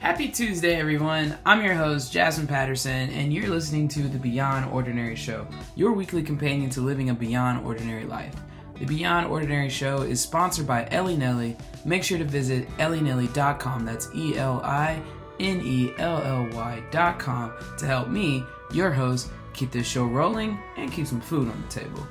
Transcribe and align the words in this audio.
Happy 0.00 0.30
Tuesday, 0.30 0.76
everyone. 0.76 1.36
I'm 1.44 1.62
your 1.62 1.74
host, 1.74 2.10
Jazman 2.10 2.48
Patterson, 2.48 3.10
and 3.10 3.34
you're 3.34 3.50
listening 3.50 3.86
to 3.88 4.04
the 4.04 4.18
Beyond 4.18 4.72
Ordinary 4.72 5.14
Show, 5.14 5.46
your 5.76 5.92
weekly 5.92 6.22
companion 6.22 6.70
to 6.70 6.80
living 6.80 7.10
a 7.10 7.14
beyond 7.14 7.66
ordinary 7.66 8.04
life. 8.04 8.34
The 8.78 8.86
Beyond 8.86 9.26
Ordinary 9.26 9.68
Show 9.68 10.00
is 10.00 10.18
sponsored 10.18 10.66
by 10.66 10.88
Ellie 10.90 11.18
Nelly. 11.18 11.54
Make 11.84 12.02
sure 12.02 12.16
to 12.16 12.24
visit 12.24 12.66
ellienelly.com. 12.78 13.84
That's 13.84 14.08
E 14.14 14.38
L 14.38 14.62
I 14.64 15.02
N 15.38 15.60
E 15.62 15.92
L 15.98 16.22
L 16.22 16.48
Y.com 16.54 17.52
to 17.76 17.86
help 17.86 18.08
me, 18.08 18.42
your 18.72 18.92
host, 18.92 19.28
keep 19.52 19.70
this 19.70 19.86
show 19.86 20.06
rolling 20.06 20.58
and 20.78 20.90
keep 20.90 21.08
some 21.08 21.20
food 21.20 21.46
on 21.46 21.60
the 21.60 21.68
table. 21.68 22.08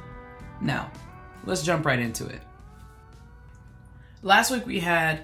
Now, 0.61 0.91
let's 1.43 1.63
jump 1.63 1.87
right 1.87 1.97
into 1.97 2.27
it. 2.27 2.41
Last 4.21 4.51
week 4.51 4.67
we 4.67 4.79
had 4.79 5.23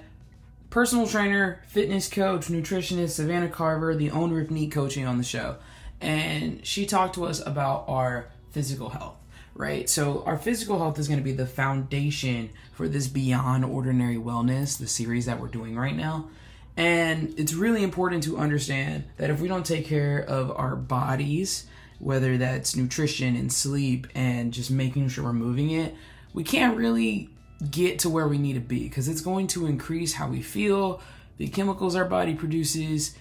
personal 0.76 1.06
trainer, 1.06 1.62
fitness 1.68 2.06
coach, 2.06 2.48
nutritionist 2.48 3.12
Savannah 3.12 3.48
Carver, 3.48 3.94
the 3.94 4.10
owner 4.10 4.42
of 4.42 4.50
Neat 4.50 4.70
Coaching, 4.70 5.06
on 5.06 5.16
the 5.16 5.24
show. 5.24 5.56
And 6.02 6.66
she 6.66 6.84
talked 6.84 7.14
to 7.14 7.24
us 7.24 7.40
about 7.46 7.86
our 7.88 8.26
physical 8.50 8.90
health, 8.90 9.16
right? 9.54 9.88
So, 9.88 10.22
our 10.26 10.36
physical 10.36 10.76
health 10.76 10.98
is 10.98 11.08
going 11.08 11.18
to 11.18 11.24
be 11.24 11.32
the 11.32 11.46
foundation 11.46 12.50
for 12.74 12.88
this 12.88 13.08
Beyond 13.08 13.64
Ordinary 13.64 14.16
Wellness, 14.16 14.76
the 14.76 14.86
series 14.86 15.24
that 15.24 15.40
we're 15.40 15.48
doing 15.48 15.76
right 15.76 15.96
now. 15.96 16.28
And 16.76 17.32
it's 17.38 17.54
really 17.54 17.82
important 17.82 18.24
to 18.24 18.36
understand 18.36 19.04
that 19.16 19.30
if 19.30 19.40
we 19.40 19.48
don't 19.48 19.64
take 19.64 19.86
care 19.86 20.18
of 20.18 20.50
our 20.54 20.76
bodies, 20.76 21.64
whether 22.00 22.36
that's 22.36 22.76
nutrition 22.76 23.34
and 23.34 23.50
sleep 23.50 24.08
and 24.14 24.52
just 24.52 24.70
making 24.70 25.08
sure 25.08 25.24
we're 25.24 25.32
moving 25.32 25.70
it, 25.70 25.94
we 26.34 26.44
can't 26.44 26.76
really 26.76 27.30
get 27.70 27.98
to 28.00 28.10
where 28.10 28.28
we 28.28 28.38
need 28.38 28.54
to 28.54 28.60
be 28.60 28.84
because 28.84 29.08
it's 29.08 29.20
going 29.20 29.46
to 29.48 29.66
increase 29.66 30.14
how 30.14 30.28
we 30.28 30.42
feel, 30.42 31.00
the 31.38 31.48
chemicals 31.48 31.96
our 31.96 32.04
body 32.04 32.34
produces, 32.34 33.16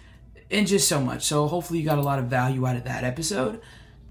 and 0.51 0.67
just 0.67 0.87
so 0.87 1.01
much. 1.01 1.23
So, 1.23 1.47
hopefully, 1.47 1.79
you 1.79 1.85
got 1.85 1.97
a 1.97 2.03
lot 2.03 2.19
of 2.19 2.25
value 2.25 2.65
out 2.67 2.75
of 2.75 2.83
that 2.83 3.03
episode. 3.03 3.61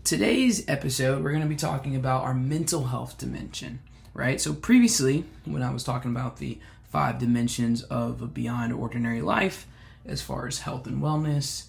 Today's 0.02 0.68
episode, 0.68 1.22
we're 1.22 1.30
going 1.30 1.42
to 1.42 1.48
be 1.48 1.56
talking 1.56 1.96
about 1.96 2.24
our 2.24 2.34
mental 2.34 2.84
health 2.84 3.16
dimension, 3.18 3.80
right? 4.12 4.40
So, 4.40 4.52
previously, 4.52 5.24
when 5.44 5.62
I 5.62 5.72
was 5.72 5.84
talking 5.84 6.10
about 6.10 6.38
the 6.38 6.58
five 6.90 7.18
dimensions 7.18 7.82
of 7.84 8.22
a 8.22 8.26
beyond 8.26 8.72
ordinary 8.72 9.22
life, 9.22 9.66
as 10.06 10.22
far 10.22 10.46
as 10.46 10.60
health 10.60 10.86
and 10.86 11.02
wellness, 11.02 11.66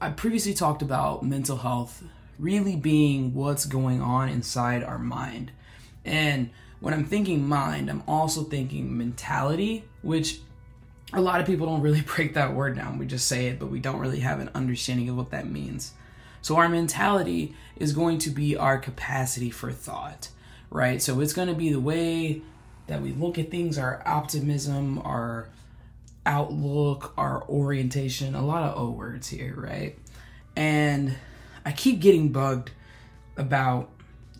I 0.00 0.10
previously 0.10 0.54
talked 0.54 0.82
about 0.82 1.24
mental 1.24 1.58
health 1.58 2.02
really 2.38 2.76
being 2.76 3.34
what's 3.34 3.66
going 3.66 4.00
on 4.00 4.28
inside 4.28 4.82
our 4.82 4.98
mind. 4.98 5.52
And 6.04 6.50
when 6.80 6.94
I'm 6.94 7.04
thinking 7.04 7.46
mind, 7.46 7.90
I'm 7.90 8.02
also 8.08 8.42
thinking 8.42 8.96
mentality, 8.96 9.84
which 10.02 10.40
a 11.12 11.20
lot 11.20 11.40
of 11.40 11.46
people 11.46 11.66
don't 11.66 11.82
really 11.82 12.00
break 12.06 12.34
that 12.34 12.54
word 12.54 12.76
down. 12.76 12.98
We 12.98 13.06
just 13.06 13.28
say 13.28 13.46
it, 13.46 13.58
but 13.58 13.70
we 13.70 13.80
don't 13.80 13.98
really 13.98 14.20
have 14.20 14.40
an 14.40 14.50
understanding 14.54 15.08
of 15.08 15.16
what 15.16 15.30
that 15.30 15.48
means. 15.48 15.92
So, 16.42 16.56
our 16.56 16.68
mentality 16.68 17.54
is 17.76 17.92
going 17.92 18.18
to 18.20 18.30
be 18.30 18.56
our 18.56 18.78
capacity 18.78 19.50
for 19.50 19.70
thought, 19.70 20.30
right? 20.70 21.02
So, 21.02 21.20
it's 21.20 21.34
going 21.34 21.48
to 21.48 21.54
be 21.54 21.70
the 21.70 21.80
way 21.80 22.40
that 22.86 23.02
we 23.02 23.12
look 23.12 23.38
at 23.38 23.50
things, 23.50 23.76
our 23.76 24.02
optimism, 24.06 24.98
our 25.00 25.48
outlook, 26.24 27.12
our 27.18 27.46
orientation, 27.48 28.34
a 28.34 28.44
lot 28.44 28.62
of 28.62 28.78
O 28.78 28.90
words 28.90 29.28
here, 29.28 29.54
right? 29.54 29.98
And 30.56 31.16
I 31.64 31.72
keep 31.72 32.00
getting 32.00 32.30
bugged 32.30 32.70
about 33.36 33.90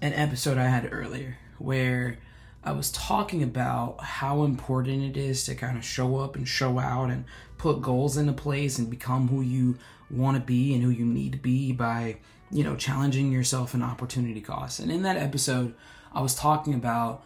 an 0.00 0.14
episode 0.14 0.56
I 0.56 0.68
had 0.68 0.90
earlier 0.90 1.36
where 1.58 2.16
I 2.62 2.72
was 2.72 2.92
talking 2.92 3.42
about 3.42 4.00
how 4.00 4.44
important 4.44 5.02
it 5.02 5.16
is 5.18 5.44
to 5.44 5.54
kind 5.54 5.78
of 5.78 5.84
show 5.84 6.16
up 6.18 6.36
and 6.36 6.46
show 6.46 6.78
out 6.78 7.10
and 7.10 7.24
put 7.56 7.80
goals 7.80 8.16
into 8.16 8.32
place 8.32 8.78
and 8.78 8.90
become 8.90 9.28
who 9.28 9.40
you 9.40 9.78
want 10.10 10.36
to 10.36 10.42
be 10.42 10.74
and 10.74 10.82
who 10.82 10.90
you 10.90 11.06
need 11.06 11.32
to 11.32 11.38
be 11.38 11.72
by, 11.72 12.16
you 12.50 12.62
know, 12.62 12.76
challenging 12.76 13.32
yourself 13.32 13.72
and 13.72 13.82
opportunity 13.82 14.40
costs. 14.40 14.78
And 14.78 14.92
in 14.92 15.02
that 15.04 15.16
episode, 15.16 15.74
I 16.12 16.20
was 16.20 16.34
talking 16.34 16.74
about 16.74 17.22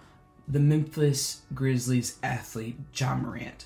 the 0.47 0.61
Memphis 0.61 1.43
Grizzlies 1.53 2.19
athlete, 2.23 2.77
Ja 2.95 3.17
Morant. 3.17 3.65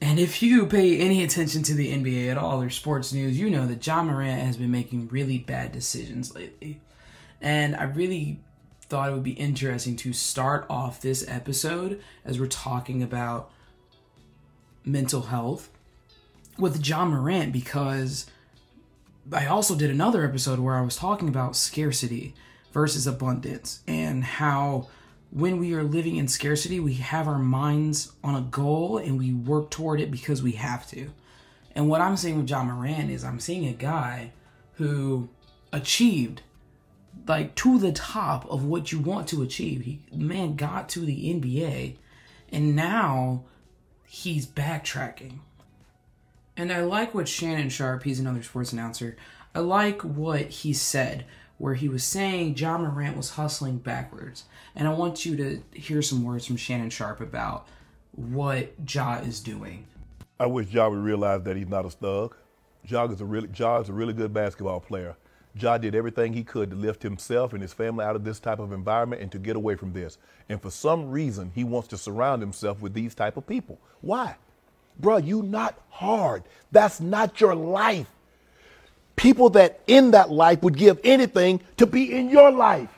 And 0.00 0.20
if 0.20 0.42
you 0.42 0.66
pay 0.66 0.98
any 0.98 1.24
attention 1.24 1.62
to 1.64 1.74
the 1.74 1.92
NBA 1.92 2.30
at 2.30 2.36
all 2.36 2.60
or 2.60 2.70
sports 2.70 3.12
news, 3.12 3.38
you 3.38 3.48
know 3.48 3.66
that 3.66 3.84
Ja 3.84 4.02
Morant 4.02 4.42
has 4.42 4.58
been 4.58 4.70
making 4.70 5.08
really 5.08 5.38
bad 5.38 5.72
decisions 5.72 6.34
lately. 6.34 6.80
And 7.40 7.74
I 7.74 7.84
really 7.84 8.40
thought 8.94 9.08
it 9.08 9.12
would 9.12 9.24
be 9.24 9.32
interesting 9.32 9.96
to 9.96 10.12
start 10.12 10.64
off 10.70 11.00
this 11.00 11.26
episode 11.26 12.00
as 12.24 12.38
we're 12.38 12.46
talking 12.46 13.02
about 13.02 13.50
mental 14.84 15.22
health 15.22 15.68
with 16.60 16.86
Ja 16.86 17.04
Morant 17.04 17.52
because 17.52 18.26
I 19.32 19.46
also 19.46 19.74
did 19.74 19.90
another 19.90 20.24
episode 20.24 20.60
where 20.60 20.76
I 20.76 20.80
was 20.80 20.94
talking 20.94 21.28
about 21.28 21.56
scarcity 21.56 22.36
versus 22.72 23.04
abundance 23.04 23.80
and 23.88 24.22
how 24.22 24.86
when 25.32 25.58
we 25.58 25.74
are 25.74 25.82
living 25.82 26.14
in 26.14 26.28
scarcity, 26.28 26.78
we 26.78 26.94
have 26.94 27.26
our 27.26 27.40
minds 27.40 28.12
on 28.22 28.36
a 28.36 28.42
goal 28.42 28.98
and 28.98 29.18
we 29.18 29.32
work 29.32 29.72
toward 29.72 30.00
it 30.00 30.12
because 30.12 30.40
we 30.40 30.52
have 30.52 30.88
to. 30.90 31.10
And 31.74 31.88
what 31.88 32.00
I'm 32.00 32.16
saying 32.16 32.36
with 32.36 32.48
Ja 32.48 32.62
Morant 32.62 33.10
is 33.10 33.24
I'm 33.24 33.40
seeing 33.40 33.66
a 33.66 33.72
guy 33.72 34.30
who 34.74 35.30
achieved 35.72 36.42
like 37.26 37.54
to 37.56 37.78
the 37.78 37.92
top 37.92 38.48
of 38.50 38.64
what 38.64 38.92
you 38.92 38.98
want 38.98 39.28
to 39.28 39.42
achieve. 39.42 39.82
He 39.82 40.00
man 40.12 40.56
got 40.56 40.88
to 40.90 41.00
the 41.00 41.32
NBA 41.32 41.96
and 42.50 42.76
now 42.76 43.44
he's 44.06 44.46
backtracking. 44.46 45.38
And 46.56 46.72
I 46.72 46.82
like 46.82 47.14
what 47.14 47.28
Shannon 47.28 47.68
Sharpe, 47.68 48.04
he's 48.04 48.20
another 48.20 48.42
sports 48.42 48.72
announcer. 48.72 49.16
I 49.54 49.60
like 49.60 50.02
what 50.02 50.42
he 50.42 50.72
said 50.72 51.24
where 51.58 51.74
he 51.74 51.88
was 51.88 52.04
saying 52.04 52.56
Ja 52.56 52.78
Morant 52.78 53.16
was 53.16 53.30
hustling 53.30 53.78
backwards. 53.78 54.44
And 54.74 54.88
I 54.88 54.92
want 54.92 55.24
you 55.24 55.36
to 55.36 55.62
hear 55.72 56.02
some 56.02 56.24
words 56.24 56.46
from 56.46 56.56
Shannon 56.56 56.90
Sharpe 56.90 57.20
about 57.20 57.66
what 58.12 58.72
Ja 58.88 59.16
is 59.18 59.40
doing. 59.40 59.86
I 60.38 60.46
wish 60.46 60.68
Ja 60.68 60.88
would 60.88 60.98
realize 60.98 61.42
that 61.44 61.56
he's 61.56 61.68
not 61.68 61.86
a 61.86 61.90
thug. 61.90 62.36
Ja 62.86 63.06
is 63.06 63.20
a 63.20 63.24
really 63.24 63.48
Ja 63.54 63.80
is 63.80 63.88
a 63.88 63.92
really 63.92 64.12
good 64.12 64.32
basketball 64.32 64.80
player. 64.80 65.16
Ja 65.56 65.78
did 65.78 65.94
everything 65.94 66.32
he 66.32 66.42
could 66.42 66.70
to 66.70 66.76
lift 66.76 67.02
himself 67.02 67.52
and 67.52 67.62
his 67.62 67.72
family 67.72 68.04
out 68.04 68.16
of 68.16 68.24
this 68.24 68.40
type 68.40 68.58
of 68.58 68.72
environment 68.72 69.22
and 69.22 69.30
to 69.30 69.38
get 69.38 69.54
away 69.54 69.76
from 69.76 69.92
this. 69.92 70.18
And 70.48 70.60
for 70.60 70.70
some 70.70 71.10
reason, 71.10 71.52
he 71.54 71.62
wants 71.62 71.88
to 71.88 71.96
surround 71.96 72.42
himself 72.42 72.80
with 72.80 72.92
these 72.92 73.14
type 73.14 73.36
of 73.36 73.46
people. 73.46 73.78
Why? 74.00 74.36
Bruh, 75.00 75.24
you 75.24 75.42
not 75.42 75.80
hard. 75.90 76.42
That's 76.72 77.00
not 77.00 77.40
your 77.40 77.54
life. 77.54 78.08
People 79.16 79.50
that 79.50 79.80
in 79.86 80.10
that 80.10 80.30
life 80.30 80.62
would 80.62 80.76
give 80.76 80.98
anything 81.04 81.60
to 81.76 81.86
be 81.86 82.12
in 82.12 82.30
your 82.30 82.50
life. 82.50 82.90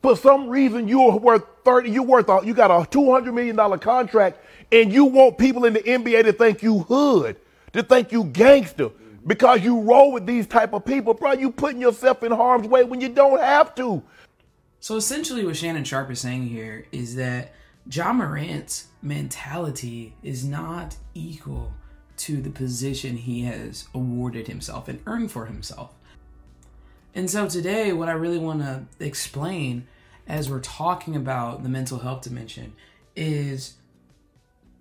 For 0.00 0.16
some 0.16 0.48
reason, 0.48 0.88
you're 0.88 1.16
worth 1.16 1.44
30, 1.64 1.90
you're 1.90 2.02
worth, 2.02 2.28
a, 2.28 2.40
you 2.44 2.54
got 2.54 2.70
a 2.70 2.86
$200 2.88 3.32
million 3.32 3.78
contract 3.78 4.38
and 4.72 4.92
you 4.92 5.04
want 5.04 5.38
people 5.38 5.64
in 5.64 5.74
the 5.74 5.80
NBA 5.80 6.24
to 6.24 6.32
think 6.32 6.62
you 6.62 6.80
hood, 6.80 7.36
to 7.72 7.82
think 7.82 8.12
you 8.12 8.24
gangster 8.24 8.90
because 9.26 9.62
you 9.62 9.80
roll 9.80 10.12
with 10.12 10.26
these 10.26 10.46
type 10.46 10.72
of 10.72 10.84
people, 10.84 11.14
bro. 11.14 11.32
You 11.32 11.50
putting 11.50 11.80
yourself 11.80 12.22
in 12.22 12.32
harm's 12.32 12.68
way 12.68 12.84
when 12.84 13.00
you 13.00 13.08
don't 13.08 13.40
have 13.40 13.74
to. 13.76 14.02
So 14.80 14.96
essentially, 14.96 15.44
what 15.44 15.56
Shannon 15.56 15.84
Sharpe 15.84 16.10
is 16.10 16.20
saying 16.20 16.48
here 16.48 16.86
is 16.92 17.16
that 17.16 17.52
Ja 17.90 18.12
Morant's 18.12 18.88
mentality 19.02 20.14
is 20.22 20.44
not 20.44 20.96
equal 21.14 21.72
to 22.16 22.40
the 22.40 22.50
position 22.50 23.16
he 23.16 23.42
has 23.42 23.88
awarded 23.94 24.46
himself 24.46 24.88
and 24.88 25.00
earned 25.06 25.30
for 25.30 25.46
himself. 25.46 25.94
And 27.14 27.30
so 27.30 27.48
today, 27.48 27.92
what 27.92 28.08
I 28.08 28.12
really 28.12 28.38
want 28.38 28.60
to 28.60 28.84
explain 29.00 29.86
as 30.26 30.50
we're 30.50 30.60
talking 30.60 31.16
about 31.16 31.62
the 31.62 31.68
mental 31.68 31.98
health 31.98 32.22
dimension 32.22 32.74
is 33.14 33.74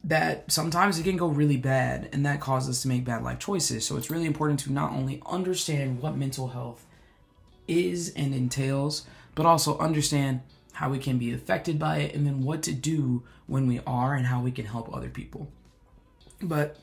that 0.03 0.51
sometimes 0.51 0.99
it 0.99 1.03
can 1.03 1.15
go 1.15 1.27
really 1.27 1.57
bad 1.57 2.09
and 2.11 2.25
that 2.25 2.41
causes 2.41 2.77
us 2.77 2.81
to 2.81 2.87
make 2.89 3.05
bad 3.05 3.23
life 3.23 3.39
choices. 3.39 3.85
So 3.85 3.95
it's 3.95 4.09
really 4.09 4.25
important 4.25 4.59
to 4.61 4.71
not 4.71 4.91
only 4.91 5.21
understand 5.25 6.01
what 6.01 6.17
mental 6.17 6.49
health 6.49 6.85
is 7.67 8.13
and 8.15 8.33
entails, 8.33 9.05
but 9.35 9.45
also 9.45 9.77
understand 9.77 10.41
how 10.73 10.89
we 10.89 10.99
can 10.99 11.17
be 11.17 11.33
affected 11.33 11.79
by 11.79 11.99
it 11.99 12.15
and 12.15 12.25
then 12.25 12.43
what 12.43 12.63
to 12.63 12.73
do 12.73 13.23
when 13.47 13.67
we 13.67 13.79
are 13.85 14.13
and 14.13 14.25
how 14.25 14.41
we 14.41 14.51
can 14.51 14.65
help 14.65 14.93
other 14.93 15.09
people. 15.09 15.47
But 16.41 16.77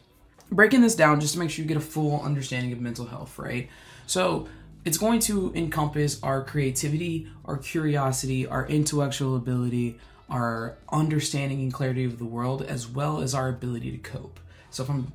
breaking 0.50 0.80
this 0.80 0.94
down 0.94 1.20
just 1.20 1.34
to 1.34 1.38
make 1.38 1.50
sure 1.50 1.62
you 1.62 1.68
get 1.68 1.76
a 1.76 1.80
full 1.80 2.22
understanding 2.22 2.72
of 2.72 2.80
mental 2.80 3.06
health, 3.06 3.38
right? 3.38 3.68
So 4.06 4.48
it's 4.84 4.96
going 4.96 5.20
to 5.20 5.52
encompass 5.54 6.22
our 6.22 6.42
creativity, 6.42 7.28
our 7.44 7.58
curiosity, 7.58 8.46
our 8.46 8.66
intellectual 8.66 9.36
ability, 9.36 9.98
our 10.30 10.76
understanding 10.90 11.60
and 11.60 11.72
clarity 11.72 12.04
of 12.04 12.18
the 12.18 12.24
world, 12.24 12.62
as 12.62 12.86
well 12.86 13.20
as 13.20 13.34
our 13.34 13.48
ability 13.48 13.90
to 13.90 13.98
cope. 13.98 14.38
So, 14.70 14.82
if 14.84 14.88
I'm 14.88 15.12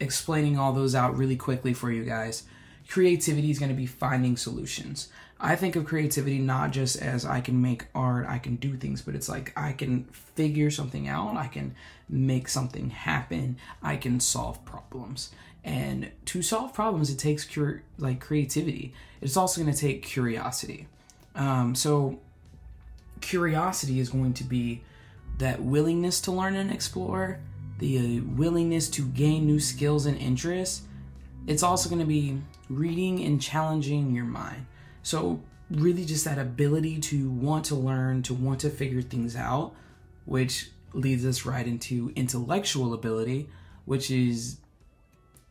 explaining 0.00 0.58
all 0.58 0.72
those 0.72 0.94
out 0.94 1.16
really 1.16 1.36
quickly 1.36 1.74
for 1.74 1.92
you 1.92 2.04
guys, 2.04 2.44
creativity 2.88 3.50
is 3.50 3.58
going 3.58 3.70
to 3.70 3.76
be 3.76 3.86
finding 3.86 4.36
solutions. 4.36 5.08
I 5.40 5.56
think 5.56 5.76
of 5.76 5.84
creativity 5.84 6.38
not 6.38 6.70
just 6.70 6.96
as 6.96 7.26
I 7.26 7.40
can 7.40 7.60
make 7.60 7.86
art, 7.94 8.26
I 8.26 8.38
can 8.38 8.56
do 8.56 8.76
things, 8.76 9.02
but 9.02 9.14
it's 9.14 9.28
like 9.28 9.52
I 9.56 9.72
can 9.72 10.04
figure 10.04 10.70
something 10.70 11.08
out, 11.08 11.36
I 11.36 11.48
can 11.48 11.74
make 12.08 12.48
something 12.48 12.90
happen, 12.90 13.58
I 13.82 13.96
can 13.96 14.20
solve 14.20 14.64
problems. 14.64 15.30
And 15.64 16.10
to 16.26 16.42
solve 16.42 16.74
problems, 16.74 17.10
it 17.10 17.18
takes 17.18 17.44
cure 17.44 17.82
like 17.98 18.20
creativity. 18.20 18.92
It's 19.20 19.36
also 19.36 19.62
going 19.62 19.72
to 19.72 19.78
take 19.78 20.02
curiosity. 20.02 20.86
Um, 21.34 21.74
so 21.74 22.20
curiosity 23.20 24.00
is 24.00 24.10
going 24.10 24.34
to 24.34 24.44
be 24.44 24.82
that 25.38 25.62
willingness 25.62 26.20
to 26.22 26.32
learn 26.32 26.54
and 26.54 26.70
explore, 26.70 27.40
the 27.78 27.98
uh, 27.98 28.22
willingness 28.36 28.88
to 28.88 29.02
gain 29.02 29.46
new 29.46 29.58
skills 29.58 30.06
and 30.06 30.16
interests. 30.18 30.82
It's 31.46 31.62
also 31.62 31.88
going 31.88 32.00
to 32.00 32.06
be 32.06 32.40
reading 32.68 33.22
and 33.24 33.40
challenging 33.40 34.14
your 34.14 34.24
mind. 34.24 34.66
So, 35.02 35.42
really, 35.70 36.04
just 36.04 36.24
that 36.24 36.38
ability 36.38 37.00
to 37.00 37.28
want 37.30 37.66
to 37.66 37.74
learn, 37.74 38.22
to 38.22 38.34
want 38.34 38.60
to 38.60 38.70
figure 38.70 39.02
things 39.02 39.36
out, 39.36 39.74
which 40.24 40.70
leads 40.92 41.26
us 41.26 41.44
right 41.44 41.66
into 41.66 42.12
intellectual 42.14 42.94
ability, 42.94 43.48
which 43.84 44.10
is 44.10 44.58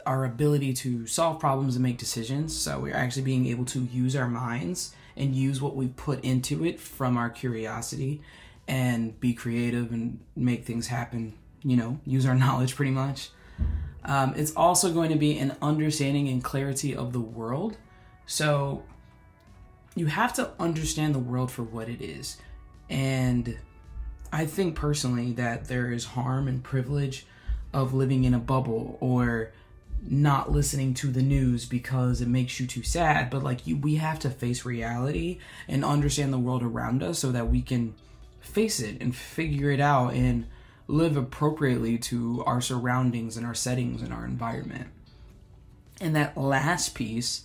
our 0.06 0.25
ability 0.25 0.74
to 0.74 1.06
solve 1.06 1.39
problems 1.39 1.75
and 1.75 1.83
make 1.83 1.98
decisions. 1.98 2.56
So, 2.56 2.80
we're 2.80 2.95
actually 2.95 3.24
being 3.24 3.45
able 3.48 3.66
to 3.66 3.81
use 3.83 4.16
our 4.16 4.30
minds 4.30 4.95
and 5.15 5.36
use 5.36 5.62
what 5.62 5.75
we 5.75 5.88
put 5.88 6.24
into 6.24 6.65
it 6.65 6.80
from 6.80 7.18
our 7.18 7.30
curiosity 7.30 8.21
and 8.68 9.19
be 9.19 9.33
creative 9.33 9.92
and 9.92 10.19
make 10.36 10.65
things 10.65 10.88
happen, 10.88 11.33
you 11.63 11.75
know, 11.75 12.00
use 12.06 12.25
our 12.25 12.36
knowledge 12.44 12.75
pretty 12.75 12.92
much. 12.92 13.30
Um, 14.06 14.33
it's 14.36 14.54
also 14.56 14.92
going 14.92 15.10
to 15.12 15.18
be 15.18 15.38
an 15.38 15.56
understanding 15.62 16.27
and 16.27 16.44
clarity 16.44 16.95
of 16.95 17.13
the 17.13 17.21
world. 17.21 17.77
So 18.25 18.83
you 19.95 20.07
have 20.07 20.33
to 20.33 20.51
understand 20.60 21.16
the 21.16 21.19
world 21.19 21.51
for 21.51 21.63
what 21.63 21.88
it 21.88 22.01
is. 22.01 22.38
And 22.89 23.57
I 24.31 24.45
think 24.45 24.75
personally 24.75 25.33
that 25.33 25.66
there 25.66 25.92
is 25.92 26.06
harm 26.06 26.48
and 26.48 26.63
privilege 26.63 27.25
of 27.71 27.94
living 27.94 28.24
in 28.24 28.33
a 28.33 28.39
bubble 28.39 28.98
or 29.00 29.51
not 30.06 30.52
listening 30.52 30.94
to 30.94 31.08
the 31.12 31.22
news 31.22 31.66
because 31.66 32.20
it 32.20 32.28
makes 32.28 32.60
you 32.60 32.68
too 32.68 32.84
sad 32.84 33.30
but 33.30 33.42
like 33.42 33.66
you 33.66 33.78
we 33.78 33.96
have 33.96 34.20
to 34.20 34.30
face 34.30 34.66
reality 34.66 35.40
and 35.68 35.86
understand 35.86 36.34
the 36.34 36.38
world 36.38 36.62
around 36.62 37.02
us 37.02 37.20
so 37.20 37.32
that 37.32 37.50
we 37.50 37.62
can 37.62 37.96
face 38.42 38.80
it 38.80 39.02
and 39.02 39.16
figure 39.16 39.72
it 39.72 39.80
out 39.80 40.14
and 40.14 40.46
live 40.88 41.16
appropriately 41.16 41.98
to 41.98 42.44
our 42.46 42.62
surroundings 42.62 43.38
and 43.38 43.46
our 43.46 43.54
settings 43.54 44.02
and 44.02 44.14
our 44.14 44.26
environment. 44.26 44.88
And 46.02 46.16
that 46.16 46.38
last 46.38 46.94
piece 46.94 47.44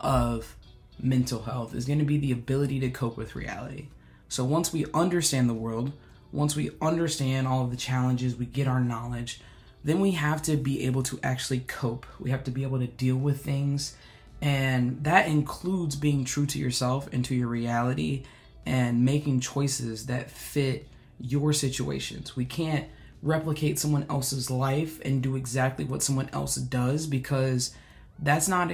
of 0.00 0.56
mental 1.00 1.42
health 1.42 1.74
is 1.74 1.84
going 1.84 1.98
to 1.98 2.04
be 2.04 2.18
the 2.18 2.32
ability 2.32 2.80
to 2.80 2.90
cope 2.90 3.16
with 3.16 3.36
reality. 3.36 3.88
So 4.28 4.44
once 4.44 4.72
we 4.72 4.86
understand 4.94 5.48
the 5.48 5.54
world 5.54 5.92
once 6.30 6.54
we 6.54 6.70
understand 6.82 7.48
all 7.48 7.64
of 7.64 7.70
the 7.70 7.76
challenges 7.76 8.36
we 8.36 8.44
get 8.44 8.68
our 8.68 8.80
knowledge 8.80 9.40
then 9.84 10.00
we 10.00 10.12
have 10.12 10.42
to 10.42 10.56
be 10.56 10.84
able 10.84 11.02
to 11.04 11.18
actually 11.22 11.60
cope. 11.60 12.06
We 12.18 12.30
have 12.30 12.44
to 12.44 12.50
be 12.50 12.62
able 12.62 12.78
to 12.78 12.86
deal 12.86 13.16
with 13.16 13.44
things. 13.44 13.96
And 14.40 15.02
that 15.04 15.28
includes 15.28 15.96
being 15.96 16.24
true 16.24 16.46
to 16.46 16.58
yourself 16.58 17.08
and 17.12 17.24
to 17.24 17.34
your 17.34 17.48
reality 17.48 18.24
and 18.66 19.04
making 19.04 19.40
choices 19.40 20.06
that 20.06 20.30
fit 20.30 20.86
your 21.20 21.52
situations. 21.52 22.36
We 22.36 22.44
can't 22.44 22.86
replicate 23.22 23.78
someone 23.78 24.06
else's 24.08 24.50
life 24.50 25.00
and 25.04 25.22
do 25.22 25.36
exactly 25.36 25.84
what 25.84 26.02
someone 26.02 26.30
else 26.32 26.56
does 26.56 27.06
because 27.06 27.74
that's 28.18 28.48
not 28.48 28.72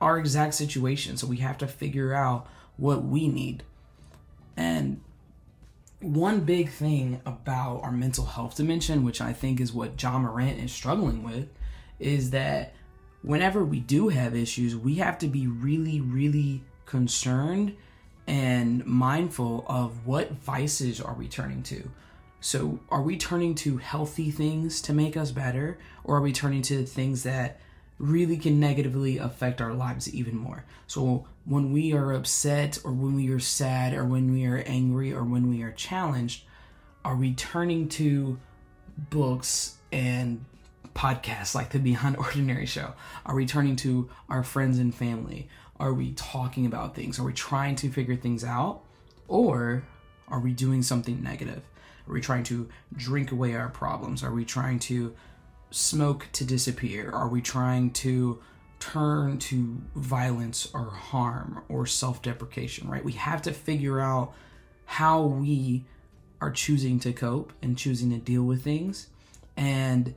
our 0.00 0.18
exact 0.18 0.54
situation. 0.54 1.16
So 1.16 1.26
we 1.26 1.38
have 1.38 1.58
to 1.58 1.66
figure 1.66 2.12
out 2.12 2.46
what 2.76 3.04
we 3.04 3.28
need. 3.28 3.62
And 4.56 5.00
one 6.00 6.40
big 6.40 6.70
thing 6.70 7.20
about 7.26 7.82
our 7.82 7.92
mental 7.92 8.24
health 8.24 8.56
dimension, 8.56 9.04
which 9.04 9.20
I 9.20 9.32
think 9.32 9.60
is 9.60 9.72
what 9.72 10.02
Ja 10.02 10.18
Morant 10.18 10.58
is 10.58 10.72
struggling 10.72 11.22
with, 11.22 11.48
is 11.98 12.30
that 12.30 12.74
whenever 13.22 13.64
we 13.64 13.80
do 13.80 14.08
have 14.08 14.34
issues, 14.34 14.74
we 14.74 14.96
have 14.96 15.18
to 15.18 15.26
be 15.26 15.46
really, 15.46 16.00
really 16.00 16.64
concerned 16.86 17.76
and 18.26 18.84
mindful 18.86 19.64
of 19.68 20.06
what 20.06 20.32
vices 20.32 21.00
are 21.00 21.14
we 21.14 21.28
turning 21.28 21.62
to. 21.64 21.90
So, 22.40 22.80
are 22.90 23.02
we 23.02 23.18
turning 23.18 23.54
to 23.56 23.76
healthy 23.76 24.30
things 24.30 24.80
to 24.82 24.94
make 24.94 25.14
us 25.16 25.30
better, 25.30 25.78
or 26.04 26.16
are 26.16 26.22
we 26.22 26.32
turning 26.32 26.62
to 26.62 26.86
things 26.86 27.22
that 27.24 27.60
really 28.00 28.38
can 28.38 28.58
negatively 28.58 29.18
affect 29.18 29.60
our 29.60 29.74
lives 29.74 30.12
even 30.12 30.34
more. 30.34 30.64
So 30.86 31.26
when 31.44 31.70
we 31.70 31.92
are 31.92 32.14
upset 32.14 32.78
or 32.82 32.92
when 32.92 33.14
we 33.14 33.28
are 33.28 33.38
sad 33.38 33.92
or 33.92 34.06
when 34.06 34.32
we 34.32 34.46
are 34.46 34.64
angry 34.66 35.12
or 35.12 35.22
when 35.22 35.50
we 35.50 35.62
are 35.62 35.70
challenged, 35.72 36.44
are 37.04 37.14
we 37.14 37.34
turning 37.34 37.90
to 37.90 38.40
books 38.96 39.76
and 39.92 40.42
podcasts 40.94 41.54
like 41.54 41.70
the 41.70 41.78
Beyond 41.78 42.16
Ordinary 42.18 42.64
show? 42.64 42.94
Are 43.26 43.34
we 43.34 43.44
turning 43.44 43.76
to 43.76 44.08
our 44.30 44.42
friends 44.42 44.78
and 44.78 44.94
family? 44.94 45.50
Are 45.78 45.92
we 45.92 46.12
talking 46.12 46.64
about 46.64 46.94
things? 46.94 47.18
Are 47.18 47.24
we 47.24 47.34
trying 47.34 47.76
to 47.76 47.90
figure 47.90 48.16
things 48.16 48.44
out? 48.44 48.80
Or 49.28 49.84
are 50.28 50.40
we 50.40 50.52
doing 50.52 50.82
something 50.82 51.22
negative? 51.22 51.62
Are 52.08 52.14
we 52.14 52.22
trying 52.22 52.44
to 52.44 52.66
drink 52.96 53.30
away 53.30 53.54
our 53.54 53.68
problems? 53.68 54.24
Are 54.24 54.32
we 54.32 54.46
trying 54.46 54.78
to 54.80 55.14
smoke 55.70 56.28
to 56.32 56.44
disappear? 56.44 57.10
Are 57.10 57.28
we 57.28 57.40
trying 57.40 57.90
to 57.92 58.40
turn 58.80 59.38
to 59.38 59.80
violence 59.94 60.68
or 60.74 60.90
harm 60.90 61.62
or 61.68 61.86
self 61.86 62.22
deprecation, 62.22 62.88
right? 62.88 63.04
We 63.04 63.12
have 63.12 63.42
to 63.42 63.52
figure 63.52 64.00
out 64.00 64.34
how 64.86 65.22
we 65.22 65.84
are 66.40 66.50
choosing 66.50 66.98
to 67.00 67.12
cope 67.12 67.52
and 67.62 67.76
choosing 67.76 68.10
to 68.10 68.18
deal 68.18 68.42
with 68.42 68.64
things. 68.64 69.08
And 69.56 70.14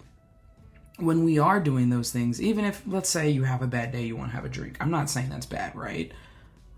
when 0.98 1.26
we 1.26 1.38
are 1.38 1.60
doing 1.60 1.90
those 1.90 2.12
things, 2.12 2.42
even 2.42 2.66
if, 2.66 2.82
let's 2.88 3.10
say, 3.10 3.30
you 3.30 3.44
have 3.44 3.62
a 3.62 3.68
bad 3.68 3.92
day, 3.92 4.06
you 4.06 4.16
want 4.16 4.32
to 4.32 4.36
have 4.36 4.46
a 4.46 4.50
drink, 4.50 4.78
I'm 4.80 4.92
not 4.92 5.10
saying 5.10 5.30
that's 5.30 5.46
bad, 5.46 5.76
right? 5.76 6.12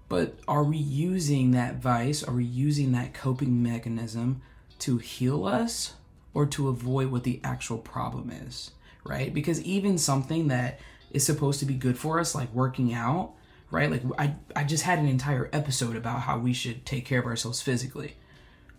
But 0.10 0.36
are 0.48 0.64
we 0.64 0.78
using 0.78 1.52
that 1.52 1.76
vice? 1.76 2.24
Are 2.24 2.34
we 2.34 2.44
using 2.44 2.92
that 2.94 3.14
coping 3.14 3.62
mechanism 3.62 4.42
to 4.80 4.98
heal 4.98 5.46
us 5.46 5.94
or 6.36 6.46
to 6.46 6.68
avoid 6.68 7.12
what 7.12 7.24
the 7.24 7.40
actual 7.44 7.80
problem 7.80 8.30
is, 8.30 8.72
right? 9.04 9.34
Because 9.34 9.62
even 9.64 9.98
something 9.98 10.50
that 10.50 10.80
is 11.10 11.26
supposed 11.26 11.62
to 11.62 11.66
be 11.66 11.74
good 11.74 11.98
for 11.98 12.20
us, 12.20 12.36
like 12.36 12.54
working 12.54 12.94
out, 12.94 13.32
right? 13.72 13.90
Like 13.90 14.04
I, 14.20 14.36
I 14.56 14.66
just 14.66 14.84
had 14.84 15.00
an 15.00 15.08
entire 15.08 15.50
episode 15.54 15.96
about 15.96 16.22
how 16.22 16.38
we 16.38 16.54
should 16.54 16.86
take 16.86 17.06
care 17.06 17.20
of 17.20 17.26
ourselves 17.26 17.62
physically. 17.62 18.18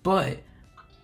But 0.03 0.43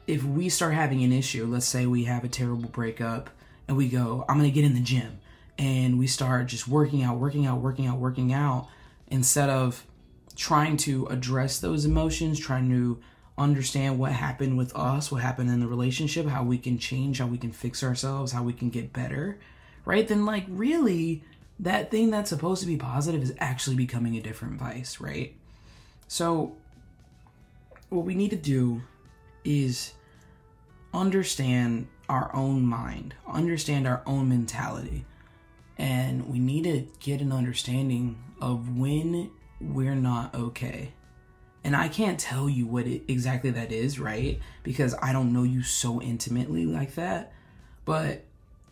if 0.07 0.23
we 0.23 0.51
start 0.51 0.75
having 0.75 1.03
an 1.03 1.13
issue, 1.13 1.47
let's 1.47 1.67
say 1.67 1.87
we 1.87 2.05
have 2.05 2.23
a 2.23 2.29
terrible 2.29 2.69
breakup 2.69 3.31
and 3.67 3.77
we 3.77 3.89
go, 3.89 4.25
I'm 4.29 4.39
going 4.39 4.49
to 4.49 4.55
get 4.55 4.65
in 4.67 4.75
the 4.75 4.81
gym 4.81 5.21
and 5.59 5.99
we 5.99 6.07
start 6.07 6.47
just 6.49 6.69
working 6.69 7.03
out, 7.03 7.17
working 7.17 7.47
out, 7.47 7.61
working 7.61 7.87
out, 7.87 7.99
working 7.99 8.33
out 8.33 8.69
instead 9.09 9.49
of 9.49 9.87
trying 10.37 10.77
to 10.77 11.07
address 11.07 11.61
those 11.61 11.87
emotions, 11.87 12.39
trying 12.39 12.69
to 12.69 13.01
understand 13.39 13.99
what 13.99 14.13
happened 14.13 14.59
with 14.59 14.75
us, 14.77 15.11
what 15.11 15.23
happened 15.23 15.51
in 15.51 15.61
the 15.61 15.67
relationship, 15.67 16.27
how 16.27 16.43
we 16.43 16.59
can 16.59 16.79
change, 16.79 17.19
how 17.19 17.27
we 17.27 17.39
can 17.39 17.53
fix 17.53 17.83
ourselves, 17.83 18.33
how 18.33 18.43
we 18.43 18.53
can 18.53 18.69
get 18.71 18.93
better, 18.93 19.39
right? 19.85 20.07
Then, 20.07 20.25
like, 20.25 20.45
really, 20.49 21.25
that 21.59 21.91
thing 21.91 22.11
that's 22.11 22.31
supposed 22.31 22.61
to 22.61 22.67
be 22.67 22.77
positive 22.77 23.23
is 23.23 23.35
actually 23.39 23.77
becoming 23.77 24.17
a 24.17 24.21
different 24.21 24.59
vice, 24.59 25.01
right? 25.01 25.35
So, 26.09 26.57
what 27.89 28.05
we 28.05 28.15
need 28.15 28.31
to 28.31 28.37
do 28.37 28.83
is 29.45 29.93
understand 30.93 31.89
our 32.09 32.35
own 32.35 32.67
mind, 32.67 33.15
understand 33.27 33.87
our 33.87 34.03
own 34.07 34.29
mentality, 34.29 35.07
and 35.79 36.29
we 36.29 36.39
need 36.39 36.65
to 36.65 36.87
get 37.01 37.21
an 37.23 37.33
understanding 37.33 38.23
of 38.41 38.77
when 38.77 39.31
we're 39.61 39.95
not 39.95 40.35
okay 40.35 40.93
and 41.65 41.77
I 41.77 41.89
can't 41.89 42.19
tell 42.19 42.49
you 42.49 42.67
what 42.67 42.87
it, 42.87 43.03
exactly 43.09 43.51
that 43.51 43.71
is, 43.71 44.01
right? 44.01 44.41
Because 44.63 44.95
I 45.01 45.13
don't 45.13 45.33
know 45.33 45.45
you 45.45 45.63
so 45.63 46.03
intimately 46.03 46.67
like 46.67 46.95
that. 46.97 47.33
But 47.85 48.25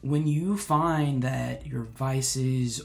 when 0.02 0.26
you 0.26 0.56
find 0.56 1.23
that 1.23 1.66
your 1.66 1.82
vices 1.82 2.82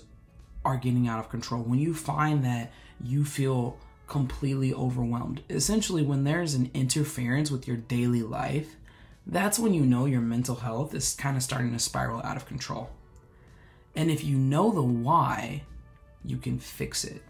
are 0.63 0.77
getting 0.77 1.07
out 1.07 1.19
of 1.19 1.29
control, 1.29 1.63
when 1.63 1.79
you 1.79 1.93
find 1.93 2.43
that 2.45 2.71
you 3.03 3.25
feel 3.25 3.77
completely 4.07 4.73
overwhelmed, 4.73 5.41
essentially, 5.49 6.03
when 6.03 6.23
there's 6.23 6.53
an 6.53 6.69
interference 6.73 7.49
with 7.49 7.67
your 7.67 7.77
daily 7.77 8.21
life, 8.21 8.75
that's 9.25 9.57
when 9.57 9.73
you 9.73 9.81
know 9.81 10.05
your 10.05 10.21
mental 10.21 10.55
health 10.55 10.93
is 10.93 11.15
kind 11.15 11.35
of 11.35 11.41
starting 11.41 11.71
to 11.71 11.79
spiral 11.79 12.21
out 12.21 12.37
of 12.37 12.45
control. 12.45 12.91
And 13.95 14.11
if 14.11 14.23
you 14.23 14.37
know 14.37 14.71
the 14.71 14.83
why, 14.83 15.63
you 16.23 16.37
can 16.37 16.59
fix 16.59 17.03
it. 17.03 17.23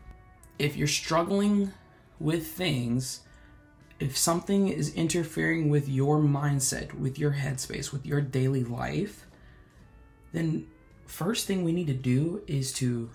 If 0.60 0.76
you're 0.76 0.88
struggling 0.88 1.72
with 2.20 2.48
things, 2.48 3.22
if 4.00 4.18
something 4.18 4.68
is 4.68 4.94
interfering 4.94 5.70
with 5.70 5.88
your 5.88 6.20
mindset, 6.20 6.94
with 6.94 7.18
your 7.18 7.32
headspace, 7.34 7.92
with 7.92 8.06
your 8.06 8.22
daily 8.22 8.64
life, 8.64 9.26
then 10.34 10.68
first 11.06 11.48
thing 11.48 11.64
we 11.64 11.72
need 11.72 11.88
to 11.88 11.94
do 11.94 12.42
is 12.48 12.74
to 12.74 13.10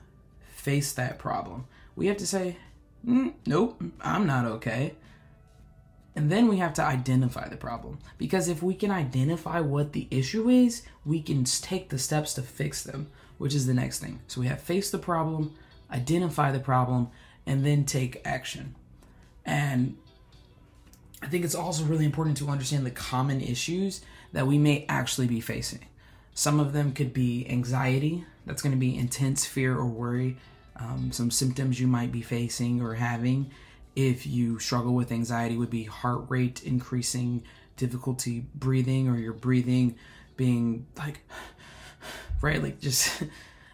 face 0.55 0.93
that 0.93 1.19
problem. 1.19 1.67
We 1.97 2.07
have 2.07 2.17
to 2.19 2.27
say, 2.27 2.57
Mm, 3.07 3.33
nope, 3.47 3.83
I'm 4.01 4.27
not 4.27 4.45
okay. 4.45 4.95
And 6.15 6.31
then 6.31 6.49
we 6.49 6.59
have 6.59 6.75
to 6.75 6.83
identify 6.83 7.49
the 7.49 7.57
problem. 7.57 7.99
Because 8.19 8.49
if 8.49 8.63
we 8.63 8.75
can 8.75 8.91
identify 8.91 9.61
what 9.61 9.93
the 9.93 10.09
issue 10.11 10.49
is, 10.49 10.83
we 11.05 11.23
can 11.23 11.45
take 11.45 11.89
the 11.89 11.99
steps 11.99 12.35
to 12.35 12.43
fix 12.43 12.83
them, 12.83 13.09
which 13.39 13.55
is 13.55 13.67
the 13.67 13.75
next 13.75 14.01
thing. 14.01 14.21
So 14.27 14.41
we 14.41 14.49
have 14.49 14.61
face 14.61 14.91
the 14.91 14.99
problem, 14.99 15.55
identify 15.91 16.53
the 16.53 16.61
problem, 16.61 17.09
and 17.47 17.65
then 17.65 17.85
take 17.85 18.21
action. 18.25 18.75
And 19.45 19.97
I 21.23 21.27
think 21.27 21.45
it's 21.45 21.55
also 21.55 21.85
really 21.85 22.05
important 22.05 22.37
to 22.39 22.49
understand 22.49 22.87
the 22.87 22.91
common 22.91 23.41
issues 23.41 24.03
that 24.33 24.47
we 24.47 24.59
may 24.59 24.87
actually 24.89 25.27
be 25.27 25.41
facing. 25.41 25.87
Some 26.35 26.61
of 26.61 26.73
them 26.73 26.93
could 26.93 27.13
be 27.13 27.47
anxiety, 27.49 28.25
that's 28.47 28.63
going 28.63 28.75
to 28.75 28.79
be 28.79 28.97
intense 28.97 29.45
fear 29.45 29.77
or 29.77 29.87
worry, 29.87 30.37
um, 30.77 31.11
some 31.13 31.31
symptoms 31.31 31.81
you 31.81 31.87
might 31.87 32.13
be 32.13 32.23
facing 32.23 32.81
or 32.81 32.95
having 32.95 33.51
if 33.97 34.27
you 34.27 34.59
struggle 34.59 34.95
with 34.95 35.13
anxiety 35.13 35.57
would 35.57 35.71
be 35.71 35.85
heart 35.85 36.25
rate 36.29 36.63
increasing, 36.65 37.43
difficulty 37.77 38.45
breathing, 38.55 39.09
or 39.09 39.17
your 39.17 39.33
breathing 39.33 39.97
being 40.37 40.87
like, 40.97 41.21
right, 42.41 42.63
like 42.63 42.81
just 42.81 43.23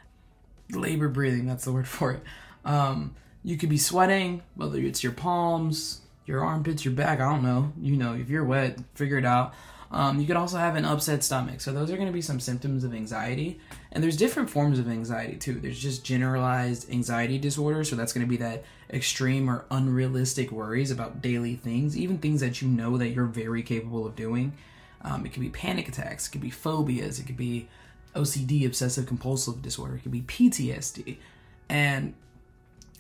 labor 0.71 1.09
breathing, 1.09 1.47
that's 1.47 1.65
the 1.65 1.73
word 1.73 1.87
for 1.87 2.13
it. 2.13 2.23
Um, 2.65 3.15
you 3.47 3.57
could 3.57 3.69
be 3.69 3.79
sweating, 3.79 4.43
whether 4.57 4.81
it's 4.81 5.05
your 5.05 5.13
palms, 5.13 6.01
your 6.27 6.45
armpits, 6.45 6.85
your 6.85 6.93
back, 6.93 7.21
I 7.21 7.31
don't 7.31 7.45
know. 7.45 7.73
You 7.81 7.97
know, 7.97 8.13
if 8.13 8.29
you're 8.29 8.45
wet, 8.45 8.81
figure 8.97 9.19
it 9.19 9.25
out. 9.25 9.55
Um, 9.93 10.19
you 10.21 10.27
could 10.27 10.37
also 10.37 10.57
have 10.57 10.75
an 10.75 10.85
upset 10.85 11.23
stomach. 11.23 11.61
So 11.61 11.73
those 11.73 11.93
are 11.93 11.95
going 11.95 12.09
to 12.09 12.13
be 12.13 12.21
some 12.21 12.41
symptoms 12.41 12.83
of 12.83 12.93
anxiety. 12.93 13.61
And 13.93 14.03
there's 14.03 14.17
different 14.17 14.51
forms 14.51 14.81
of 14.81 14.89
anxiety 14.89 15.37
too. 15.37 15.61
There's 15.61 15.79
just 15.79 16.05
generalized 16.05 16.91
anxiety 16.91 17.39
disorder. 17.39 17.85
So 17.85 17.95
that's 17.95 18.13
going 18.13 18.27
to 18.27 18.29
be 18.29 18.37
that 18.39 18.65
extreme 18.91 19.49
or 19.49 19.65
unrealistic 19.71 20.51
worries 20.51 20.91
about 20.91 21.23
daily 21.23 21.55
things, 21.55 21.97
even 21.97 22.19
things 22.19 22.41
that 22.41 22.61
you 22.61 22.67
know 22.67 22.99
that 22.99 23.11
you're 23.11 23.27
very 23.27 23.63
capable 23.63 24.05
of 24.05 24.17
doing. 24.17 24.55
Um, 25.03 25.25
it 25.25 25.33
could 25.33 25.43
be 25.43 25.51
panic 25.51 25.87
attacks. 25.87 26.27
It 26.27 26.33
could 26.33 26.41
be 26.41 26.51
phobias. 26.51 27.21
It 27.21 27.27
could 27.27 27.37
be 27.37 27.69
OCD, 28.17 28.67
obsessive 28.67 29.07
compulsive 29.07 29.63
disorder. 29.63 29.95
It 29.95 30.03
could 30.03 30.11
be 30.11 30.23
PTSD. 30.23 31.19
And 31.69 32.15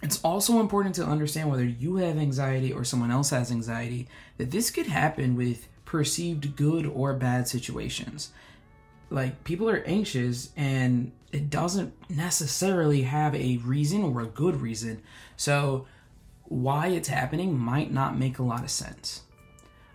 it's 0.02 0.20
also 0.22 0.60
important 0.60 0.94
to 0.96 1.04
understand 1.04 1.50
whether 1.50 1.64
you 1.64 1.96
have 1.96 2.18
anxiety 2.18 2.72
or 2.72 2.84
someone 2.84 3.10
else 3.10 3.30
has 3.30 3.50
anxiety, 3.50 4.08
that 4.36 4.50
this 4.50 4.70
could 4.70 4.86
happen 4.86 5.36
with 5.36 5.68
perceived 5.84 6.56
good 6.56 6.86
or 6.86 7.14
bad 7.14 7.48
situations. 7.48 8.30
Like 9.08 9.44
people 9.44 9.70
are 9.70 9.82
anxious 9.86 10.50
and 10.56 11.12
it 11.32 11.48
doesn't 11.48 11.94
necessarily 12.10 13.02
have 13.02 13.34
a 13.34 13.58
reason 13.58 14.02
or 14.02 14.20
a 14.20 14.26
good 14.26 14.60
reason. 14.60 15.02
So 15.36 15.86
why 16.44 16.88
it's 16.88 17.08
happening 17.08 17.58
might 17.58 17.92
not 17.92 18.18
make 18.18 18.38
a 18.38 18.42
lot 18.42 18.62
of 18.62 18.70
sense. 18.70 19.22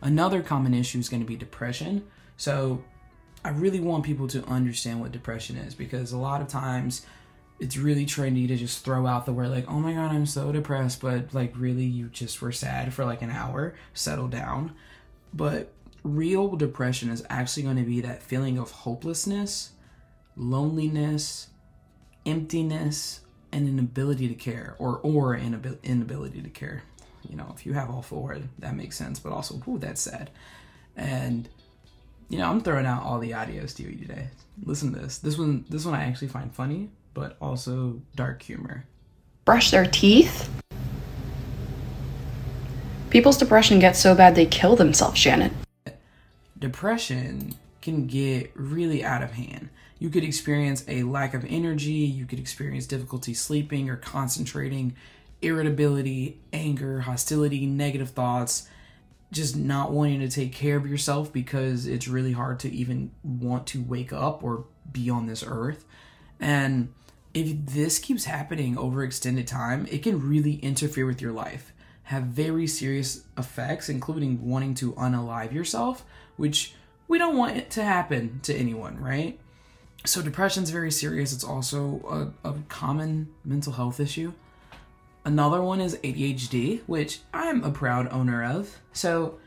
Another 0.01 0.41
common 0.41 0.73
issue 0.73 0.99
is 0.99 1.09
going 1.09 1.21
to 1.21 1.27
be 1.27 1.35
depression. 1.35 2.07
So 2.37 2.83
I 3.45 3.49
really 3.49 3.79
want 3.79 4.03
people 4.03 4.27
to 4.29 4.43
understand 4.45 4.99
what 4.99 5.11
depression 5.11 5.57
is 5.57 5.75
because 5.75 6.11
a 6.11 6.17
lot 6.17 6.41
of 6.41 6.47
times 6.47 7.05
it's 7.61 7.77
really 7.77 8.07
trendy 8.07 8.47
to 8.47 8.57
just 8.57 8.83
throw 8.83 9.05
out 9.05 9.27
the 9.27 9.31
word 9.31 9.49
like, 9.49 9.69
"Oh 9.69 9.79
my 9.79 9.93
god, 9.93 10.11
I'm 10.11 10.25
so 10.25 10.51
depressed," 10.51 10.99
but 10.99 11.31
like 11.31 11.53
really 11.55 11.85
you 11.85 12.07
just 12.07 12.41
were 12.41 12.51
sad 12.51 12.91
for 12.91 13.05
like 13.05 13.21
an 13.21 13.29
hour, 13.29 13.75
settle 13.93 14.27
down. 14.27 14.73
But 15.31 15.71
real 16.03 16.55
depression 16.55 17.11
is 17.11 17.23
actually 17.29 17.63
going 17.63 17.77
to 17.77 17.83
be 17.83 18.01
that 18.01 18.23
feeling 18.23 18.57
of 18.57 18.71
hopelessness, 18.71 19.73
loneliness, 20.35 21.49
emptiness, 22.25 23.21
and 23.51 23.67
inability 23.67 24.27
to 24.27 24.33
care, 24.33 24.75
or 24.79 24.97
or 25.03 25.35
inability 25.35 26.41
to 26.41 26.49
care. 26.49 26.81
You 27.29 27.35
know, 27.35 27.53
if 27.55 27.67
you 27.67 27.73
have 27.73 27.91
all 27.91 28.01
four, 28.01 28.39
that 28.57 28.75
makes 28.75 28.97
sense. 28.97 29.19
But 29.19 29.33
also, 29.33 29.61
ooh, 29.67 29.77
that's 29.77 30.01
sad. 30.01 30.31
And 30.97 31.47
you 32.27 32.39
know, 32.39 32.49
I'm 32.49 32.61
throwing 32.61 32.87
out 32.87 33.03
all 33.03 33.19
the 33.19 33.31
audios 33.31 33.75
to 33.75 33.83
you 33.83 33.95
today. 33.95 34.29
Listen 34.63 34.91
to 34.93 34.99
this. 34.99 35.19
This 35.19 35.37
one, 35.37 35.63
this 35.69 35.85
one 35.85 35.93
I 35.93 36.05
actually 36.05 36.29
find 36.29 36.51
funny, 36.51 36.89
but 37.13 37.37
also 37.41 38.01
dark 38.15 38.41
humor. 38.41 38.85
Brush 39.45 39.71
their 39.71 39.85
teeth. 39.85 40.49
People's 43.09 43.37
depression 43.37 43.79
gets 43.79 43.99
so 43.99 44.15
bad 44.15 44.35
they 44.35 44.45
kill 44.45 44.75
themselves, 44.75 45.19
Shannon. 45.19 45.53
depression 46.57 47.55
can 47.81 48.07
get 48.07 48.51
really 48.55 49.03
out 49.03 49.23
of 49.23 49.31
hand. 49.33 49.69
You 49.99 50.09
could 50.09 50.23
experience 50.23 50.85
a 50.87 51.03
lack 51.03 51.33
of 51.33 51.45
energy, 51.47 51.91
you 51.91 52.25
could 52.25 52.39
experience 52.39 52.85
difficulty 52.85 53.33
sleeping 53.33 53.89
or 53.89 53.97
concentrating, 53.97 54.95
irritability, 55.41 56.39
anger, 56.53 57.01
hostility, 57.01 57.65
negative 57.65 58.11
thoughts, 58.11 58.67
just 59.31 59.55
not 59.55 59.91
wanting 59.91 60.19
to 60.19 60.29
take 60.29 60.53
care 60.53 60.77
of 60.77 60.87
yourself 60.87 61.31
because 61.31 61.87
it's 61.87 62.07
really 62.07 62.31
hard 62.33 62.59
to 62.59 62.69
even 62.71 63.11
want 63.23 63.67
to 63.67 63.81
wake 63.81 64.11
up 64.13 64.43
or 64.43 64.65
be 64.91 65.09
on 65.09 65.25
this 65.25 65.43
earth. 65.45 65.85
And 66.39 66.93
if 67.33 67.65
this 67.65 67.99
keeps 67.99 68.25
happening 68.25 68.77
over 68.77 69.03
extended 69.03 69.47
time, 69.47 69.87
it 69.89 70.03
can 70.03 70.27
really 70.27 70.55
interfere 70.55 71.05
with 71.05 71.21
your 71.21 71.31
life, 71.31 71.73
have 72.03 72.23
very 72.23 72.67
serious 72.67 73.23
effects, 73.37 73.89
including 73.89 74.47
wanting 74.47 74.73
to 74.75 74.93
unalive 74.93 75.53
yourself 75.53 76.05
which 76.41 76.73
we 77.07 77.19
don't 77.19 77.37
want 77.37 77.55
it 77.55 77.69
to 77.69 77.83
happen 77.83 78.39
to 78.41 78.55
anyone, 78.55 78.99
right? 78.99 79.39
So 80.05 80.23
depression 80.23 80.63
is 80.63 80.71
very 80.71 80.91
serious. 80.91 81.33
It's 81.33 81.43
also 81.43 82.33
a, 82.43 82.49
a 82.49 82.55
common 82.67 83.29
mental 83.45 83.73
health 83.73 83.99
issue. 83.99 84.33
Another 85.23 85.61
one 85.61 85.79
is 85.79 85.97
ADHD, 85.97 86.81
which 86.87 87.19
I'm 87.31 87.63
a 87.63 87.69
proud 87.69 88.11
owner 88.11 88.43
of. 88.43 88.79
So 88.91 89.37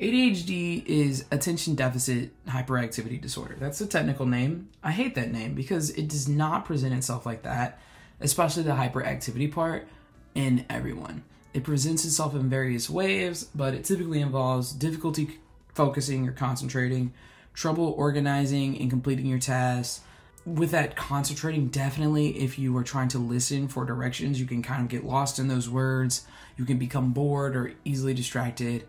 ADHD 0.00 0.84
is 0.86 1.24
attention 1.30 1.76
deficit 1.76 2.30
hyperactivity 2.46 3.20
disorder. 3.20 3.56
That's 3.60 3.78
the 3.78 3.86
technical 3.86 4.26
name. 4.26 4.70
I 4.82 4.90
hate 4.90 5.14
that 5.14 5.30
name 5.30 5.54
because 5.54 5.90
it 5.90 6.08
does 6.08 6.28
not 6.28 6.64
present 6.64 6.92
itself 6.92 7.24
like 7.24 7.42
that, 7.42 7.78
especially 8.20 8.64
the 8.64 8.72
hyperactivity 8.72 9.52
part 9.52 9.86
in 10.34 10.66
everyone. 10.68 11.22
It 11.52 11.62
presents 11.62 12.04
itself 12.04 12.34
in 12.34 12.50
various 12.50 12.90
ways, 12.90 13.44
but 13.54 13.74
it 13.74 13.84
typically 13.84 14.20
involves 14.20 14.72
difficulty 14.72 15.38
focusing 15.74 16.28
or 16.28 16.32
concentrating, 16.32 17.12
trouble 17.52 17.94
organizing 17.96 18.76
and 18.80 18.90
completing 18.90 19.26
your 19.26 19.38
tasks. 19.38 20.00
With 20.44 20.72
that 20.72 20.96
concentrating, 20.96 21.68
definitely 21.68 22.40
if 22.40 22.58
you 22.58 22.76
are 22.76 22.82
trying 22.82 23.08
to 23.08 23.18
listen 23.18 23.68
for 23.68 23.84
directions, 23.84 24.40
you 24.40 24.46
can 24.46 24.60
kind 24.60 24.82
of 24.82 24.88
get 24.88 25.04
lost 25.04 25.38
in 25.38 25.46
those 25.46 25.70
words. 25.70 26.26
You 26.56 26.64
can 26.64 26.78
become 26.78 27.12
bored 27.12 27.54
or 27.54 27.74
easily 27.84 28.12
distracted. 28.12 28.84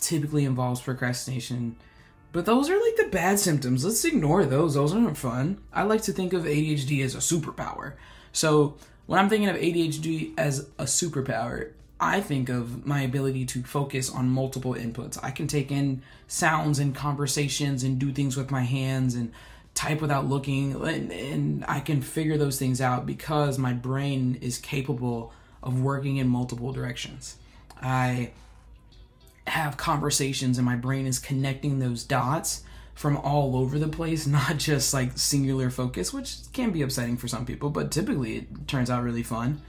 Typically 0.00 0.44
involves 0.44 0.80
procrastination. 0.80 1.76
But 2.32 2.46
those 2.46 2.70
are 2.70 2.80
like 2.80 2.96
the 2.96 3.08
bad 3.10 3.38
symptoms. 3.38 3.84
Let's 3.84 4.04
ignore 4.04 4.44
those. 4.44 4.74
Those 4.74 4.94
aren't 4.94 5.16
fun. 5.16 5.60
I 5.72 5.82
like 5.82 6.02
to 6.02 6.12
think 6.12 6.32
of 6.32 6.44
ADHD 6.44 7.04
as 7.04 7.14
a 7.14 7.18
superpower. 7.18 7.94
So 8.32 8.76
when 9.06 9.18
I'm 9.18 9.28
thinking 9.28 9.48
of 9.48 9.56
ADHD 9.56 10.34
as 10.38 10.60
a 10.78 10.84
superpower, 10.84 11.72
I 11.98 12.20
think 12.20 12.48
of 12.48 12.86
my 12.86 13.02
ability 13.02 13.44
to 13.46 13.62
focus 13.62 14.08
on 14.10 14.30
multiple 14.30 14.74
inputs. 14.74 15.18
I 15.22 15.30
can 15.32 15.46
take 15.46 15.70
in 15.70 16.02
sounds 16.28 16.78
and 16.78 16.94
conversations 16.94 17.82
and 17.82 17.98
do 17.98 18.12
things 18.12 18.36
with 18.36 18.50
my 18.50 18.62
hands 18.62 19.14
and 19.14 19.32
type 19.74 20.00
without 20.00 20.26
looking, 20.26 20.74
and, 20.74 21.12
and, 21.12 21.64
I 21.68 21.80
can 21.80 22.02
figure 22.02 22.36
those 22.36 22.58
things 22.58 22.80
out 22.80 23.06
because 23.06 23.56
my 23.56 23.72
brain 23.72 24.36
is 24.40 24.58
capable 24.58 25.32
of 25.62 25.80
working 25.80 26.16
in 26.16 26.28
multiple 26.28 26.72
directions. 26.72 27.36
I 27.80 28.32
have 29.46 29.76
conversations 29.76 30.58
and 30.58 30.64
my 30.64 30.76
brain 30.76 31.06
is 31.06 31.18
connecting 31.18 31.78
those 31.78 32.04
dots 32.04 32.62
from 32.94 33.16
all 33.16 33.56
over 33.56 33.78
the 33.78 33.88
place, 33.88 34.26
not 34.26 34.58
just 34.58 34.92
like 34.92 35.16
singular 35.16 35.70
focus, 35.70 36.12
which 36.12 36.36
can 36.52 36.70
be 36.70 36.82
upsetting 36.82 37.16
for 37.16 37.28
some 37.28 37.46
people, 37.46 37.70
but 37.70 37.90
typically 37.90 38.36
it 38.36 38.68
turns 38.68 38.90
out 38.90 39.02
really 39.02 39.22
fun. 39.22 39.60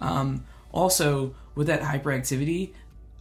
Um, 0.00 0.44
also, 0.72 1.34
with 1.54 1.66
that 1.66 1.82
hyperactivity, 1.82 2.72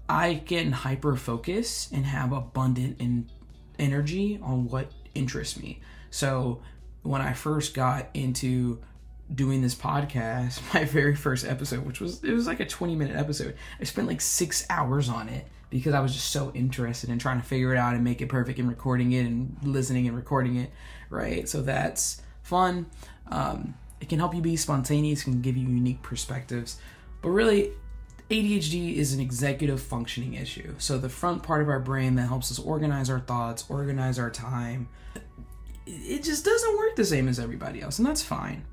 I 0.08 0.42
can 0.46 0.72
hyper 0.72 1.16
focus 1.16 1.90
and 1.92 2.06
have 2.06 2.32
abundant 2.32 3.00
in 3.00 3.30
energy 3.78 4.40
on 4.42 4.68
what 4.68 4.92
interests 5.14 5.60
me. 5.60 5.82
So 6.10 6.62
when 7.04 7.22
I 7.22 7.34
first 7.34 7.74
got 7.74 8.08
into 8.14 8.80
doing 9.34 9.62
this 9.62 9.76
podcast, 9.76 10.62
my 10.74 10.86
very 10.86 11.16
first 11.16 11.46
episode, 11.46 11.86
which 11.86 12.00
was 12.00 12.24
it 12.24 12.32
was 12.32 12.48
like 12.48 12.60
a 12.60 12.66
20 12.66 12.96
minute 12.96 13.16
episode, 13.16 13.56
I 13.80 13.84
spent 13.84 14.08
like 14.08 14.22
six 14.22 14.66
hours 14.70 15.10
on 15.10 15.30
it 15.30 15.48
because 15.70 15.94
I 15.94 16.00
was 16.00 16.14
just 16.14 16.32
so 16.32 16.52
interested 16.54 17.10
in 17.10 17.20
trying 17.20 17.40
to 17.40 17.46
figure 17.46 17.74
it 17.74 17.78
out 17.78 17.94
and 17.96 18.04
make 18.04 18.22
it 18.22 18.30
perfect 18.30 18.60
and 18.60 18.68
recording 18.68 19.12
it 19.12 19.26
and 19.26 19.56
listening 19.64 20.08
and 20.08 20.16
recording 20.16 20.58
it, 20.58 20.72
right? 21.10 21.48
So 21.48 21.62
that's 21.62 22.22
fun. 22.42 22.88
Um, 23.28 23.76
it 24.02 24.10
can 24.10 24.20
help 24.20 24.34
you 24.34 24.42
be 24.42 24.56
spontaneous, 24.56 25.24
can 25.24 25.42
give 25.42 25.58
you 25.58 25.68
unique 25.68 26.02
perspectives. 26.02 26.80
But 27.22 27.30
really, 27.30 27.72
ADHD 28.30 28.96
is 28.96 29.14
an 29.14 29.20
executive 29.20 29.82
functioning 29.82 30.36
issue. 30.36 30.76
So 30.78 30.98
the 30.98 31.10
front 31.10 31.44
part 31.44 31.62
of 31.62 31.70
our 31.70 31.80
brain 31.80 32.16
that 32.16 32.28
helps 32.28 32.52
us 32.52 32.60
organize 32.60 33.10
our 33.10 33.20
thoughts, 33.20 33.66
organize 33.70 34.20
our 34.20 34.30
time, 34.30 34.88
it 35.86 36.24
just 36.24 36.46
doesn't 36.46 36.78
work 36.78 36.96
the 36.96 37.06
same 37.06 37.28
as 37.28 37.40
everybody 37.40 37.82
else, 37.82 37.98
and 37.98 38.08
that's 38.08 38.22
fine. 38.22 38.66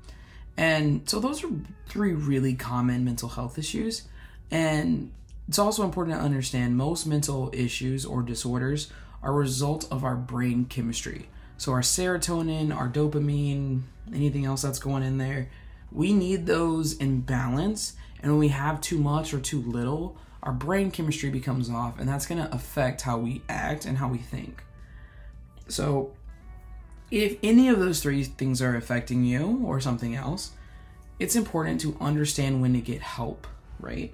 And 0.55 1.07
so 1.09 1.19
those 1.19 1.43
are 1.43 1.49
three 1.87 2.13
really 2.13 2.53
common 2.53 3.03
mental 3.03 3.29
health 3.29 3.57
issues. 3.57 4.07
And 4.49 5.11
it's 5.47 5.59
also 5.59 5.83
important 5.83 6.17
to 6.17 6.23
understand 6.23 6.75
most 6.75 7.05
mental 7.05 7.49
issues 7.53 8.05
or 8.05 8.21
disorders 8.21 8.91
are 9.23 9.31
a 9.31 9.35
result 9.35 9.87
of 9.91 10.03
our 10.03 10.15
brain 10.15 10.65
chemistry. 10.65 11.29
So, 11.57 11.71
our 11.71 11.81
serotonin, 11.81 12.75
our 12.75 12.87
dopamine, 12.87 13.83
anything 14.13 14.45
else 14.45 14.61
that's 14.61 14.79
going 14.79 15.03
in 15.03 15.17
there, 15.17 15.49
we 15.91 16.13
need 16.13 16.45
those 16.45 16.93
in 16.97 17.21
balance. 17.21 17.93
And 18.21 18.31
when 18.31 18.39
we 18.39 18.49
have 18.49 18.81
too 18.81 18.97
much 18.97 19.33
or 19.33 19.39
too 19.39 19.61
little, 19.61 20.17
our 20.43 20.51
brain 20.51 20.91
chemistry 20.91 21.29
becomes 21.29 21.69
off, 21.69 21.99
and 21.99 22.07
that's 22.07 22.25
going 22.25 22.43
to 22.43 22.53
affect 22.53 23.01
how 23.01 23.17
we 23.17 23.41
act 23.49 23.85
and 23.85 23.97
how 23.97 24.07
we 24.07 24.17
think. 24.17 24.63
So, 25.67 26.13
if 27.09 27.37
any 27.41 27.69
of 27.69 27.79
those 27.79 28.01
three 28.01 28.23
things 28.23 28.61
are 28.61 28.75
affecting 28.75 29.23
you 29.23 29.61
or 29.65 29.79
something 29.79 30.15
else, 30.15 30.51
it's 31.19 31.35
important 31.35 31.81
to 31.81 31.97
understand 31.99 32.61
when 32.61 32.73
to 32.73 32.81
get 32.81 33.01
help, 33.01 33.47
right? 33.79 34.13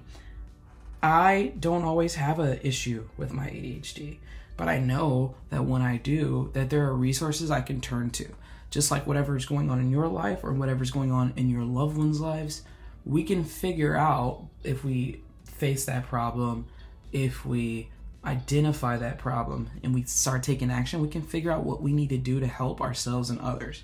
I 1.04 1.52
don't 1.60 1.84
always 1.84 2.14
have 2.14 2.38
an 2.38 2.60
issue 2.62 3.10
with 3.18 3.30
my 3.30 3.48
ADHD, 3.48 4.16
but 4.56 4.68
I 4.68 4.78
know 4.78 5.34
that 5.50 5.66
when 5.66 5.82
I 5.82 5.98
do, 5.98 6.50
that 6.54 6.70
there 6.70 6.86
are 6.86 6.94
resources 6.94 7.50
I 7.50 7.60
can 7.60 7.82
turn 7.82 8.08
to. 8.12 8.26
Just 8.70 8.90
like 8.90 9.06
whatever's 9.06 9.44
going 9.44 9.70
on 9.70 9.80
in 9.80 9.90
your 9.90 10.08
life 10.08 10.42
or 10.42 10.54
whatever's 10.54 10.90
going 10.90 11.12
on 11.12 11.34
in 11.36 11.50
your 11.50 11.62
loved 11.62 11.98
ones' 11.98 12.22
lives, 12.22 12.62
we 13.04 13.22
can 13.22 13.44
figure 13.44 13.94
out 13.94 14.46
if 14.62 14.82
we 14.82 15.20
face 15.44 15.84
that 15.84 16.06
problem, 16.06 16.68
if 17.12 17.44
we 17.44 17.90
identify 18.24 18.96
that 18.96 19.18
problem 19.18 19.68
and 19.82 19.92
we 19.92 20.04
start 20.04 20.42
taking 20.42 20.70
action, 20.70 21.02
we 21.02 21.08
can 21.08 21.20
figure 21.20 21.50
out 21.50 21.64
what 21.64 21.82
we 21.82 21.92
need 21.92 22.08
to 22.08 22.18
do 22.18 22.40
to 22.40 22.46
help 22.46 22.80
ourselves 22.80 23.28
and 23.28 23.38
others. 23.40 23.82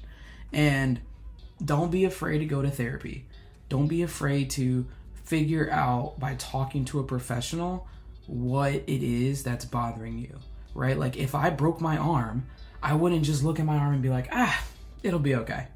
And 0.54 1.00
don't 1.62 1.90
be 1.90 2.06
afraid 2.06 2.38
to 2.38 2.46
go 2.46 2.62
to 2.62 2.70
therapy. 2.70 3.26
Don't 3.68 3.88
be 3.88 4.00
afraid 4.00 4.48
to 4.52 4.86
figure 5.24 5.70
out 5.70 6.18
by 6.18 6.34
talking 6.34 6.84
to 6.86 7.00
a 7.00 7.04
professional 7.04 7.86
what 8.26 8.72
it 8.72 9.02
is 9.02 9.42
that's 9.42 9.64
bothering 9.64 10.18
you, 10.18 10.38
right? 10.74 10.98
Like 10.98 11.16
if 11.16 11.34
I 11.34 11.50
broke 11.50 11.80
my 11.80 11.96
arm, 11.96 12.46
I 12.82 12.94
wouldn't 12.94 13.24
just 13.24 13.42
look 13.42 13.58
at 13.58 13.66
my 13.66 13.76
arm 13.76 13.94
and 13.94 14.02
be 14.02 14.08
like, 14.08 14.28
ah, 14.32 14.62
it'll 15.02 15.18
be 15.18 15.34
okay. 15.36 15.68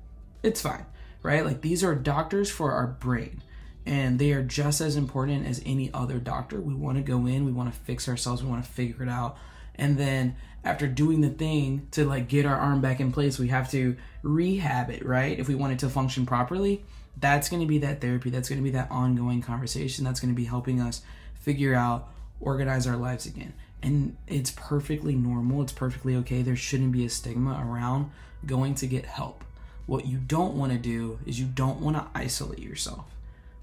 It's 0.43 0.61
fine, 0.61 0.87
right? 1.23 1.45
Like 1.45 1.61
these 1.61 1.83
are 1.83 1.95
doctors 1.95 2.51
for 2.51 2.73
our 2.73 2.87
brain 2.87 3.43
and 3.87 4.19
they 4.19 4.33
are 4.33 4.43
just 4.43 4.81
as 4.81 4.97
important 4.97 5.47
as 5.47 5.63
any 5.67 5.93
other 5.93 6.19
doctor. 6.19 6.61
We 6.61 6.75
want 6.75 6.97
to 6.97 7.03
go 7.03 7.27
in, 7.27 7.45
we 7.45 7.53
want 7.53 7.73
to 7.73 7.81
fix 7.81 8.09
ourselves, 8.09 8.43
we 8.43 8.49
want 8.49 8.65
to 8.65 8.71
figure 8.71 9.03
it 9.03 9.09
out. 9.09 9.37
And 9.77 9.97
then 9.99 10.37
after 10.65 10.87
doing 10.87 11.21
the 11.21 11.31
thing 11.31 11.89
to 11.93 12.05
like 12.05 12.29
get 12.29 12.47
our 12.47 12.57
arm 12.57 12.81
back 12.81 13.01
in 13.01 13.13
place, 13.13 13.39
we 13.39 13.49
have 13.49 13.71
to 13.73 13.97
rehab 14.23 14.91
it, 14.91 15.05
right? 15.05 15.39
If 15.39 15.49
we 15.49 15.55
want 15.55 15.73
it 15.73 15.79
to 15.81 15.89
function 15.89 16.27
properly, 16.27 16.85
that's 17.19 17.49
going 17.49 17.61
to 17.61 17.69
be 17.69 17.79
that 17.79 18.01
therapy. 18.01 18.31
That's 18.31 18.49
going 18.49 18.61
to 18.61 18.65
be 18.65 18.71
that 18.71 18.91
ongoing 18.91 19.43
conversation. 19.43 20.05
That's 20.05 20.21
going 20.21 20.33
to 20.33 20.37
be 20.37 20.47
helping 20.47 20.81
us 20.81 21.03
figure 21.35 21.75
out, 21.75 22.09
organize 22.41 22.87
our 22.87 22.97
lives 22.97 23.27
again. 23.27 23.53
And 23.83 24.17
it's 24.27 24.51
perfectly 24.51 25.15
normal. 25.15 25.63
It's 25.63 25.73
perfectly 25.73 26.17
okay. 26.17 26.43
There 26.43 26.57
shouldn't 26.57 26.93
be 26.93 27.05
a 27.05 27.11
stigma 27.11 27.63
around 27.65 28.11
going 28.47 28.75
to 28.77 28.87
get 28.87 29.05
help. 29.05 29.45
What 29.87 30.07
you 30.07 30.17
don't 30.19 30.55
want 30.55 30.73
to 30.73 30.79
do 30.79 31.19
is 31.27 31.39
you 31.39 31.47
don't 31.47 31.81
want 31.81 31.97
to 31.97 32.07
isolate 32.15 32.61
yourself 32.61 33.05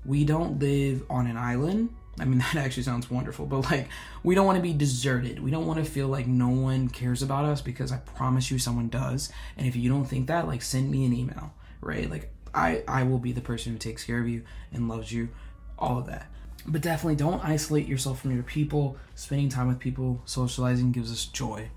we 0.06 0.26
don't 0.26 0.60
live 0.60 1.04
on 1.10 1.28
an 1.28 1.38
island. 1.38 1.90
I 2.22 2.26
mean, 2.26 2.38
that 2.54 2.56
actually 2.56 2.84
sounds 2.84 3.10
wonderful, 3.10 3.46
but 3.46 3.70
like, 3.72 3.90
we 4.24 4.36
don't 4.36 4.46
want 4.46 4.58
to 4.58 4.62
be 4.62 4.74
deserted. 4.74 5.44
We 5.44 5.52
don't 5.52 5.68
want 5.68 5.84
to 5.84 5.90
feel 5.90 6.08
like 6.08 6.28
no 6.28 6.50
one 6.50 6.88
cares 6.88 7.22
about 7.22 7.46
us 7.46 7.62
because 7.62 7.92
I 7.92 7.98
promise 7.98 8.52
you 8.52 8.60
someone 8.60 8.90
does. 8.90 9.32
And 9.58 9.68
if 9.68 9.76
you 9.76 9.90
don't 9.90 10.06
think 10.06 10.28
that, 10.28 10.48
like, 10.48 10.62
send 10.62 10.92
me 10.92 11.06
an 11.06 11.14
email, 11.14 11.54
right? 11.82 12.10
Like, 12.10 12.32
I, 12.54 12.84
I 12.88 13.04
will 13.04 13.20
be 13.20 13.32
the 13.32 13.42
person 13.42 13.74
who 13.74 13.78
takes 13.78 14.04
care 14.04 14.20
of 14.20 14.28
you 14.28 14.44
and 14.72 14.88
loves 14.88 15.12
you, 15.12 15.30
all 15.78 15.98
of 15.98 16.06
that. 16.08 16.28
But 16.66 16.82
definitely 16.82 17.16
don't 17.16 17.44
isolate 17.44 17.88
yourself 17.88 18.22
from 18.22 18.34
your 18.34 18.44
people. 18.44 18.98
Spending 19.16 19.50
time 19.50 19.68
with 19.68 19.80
people, 19.80 20.22
socializing 20.26 20.92
gives 20.92 21.12
us 21.12 21.26
joy. 21.26 21.70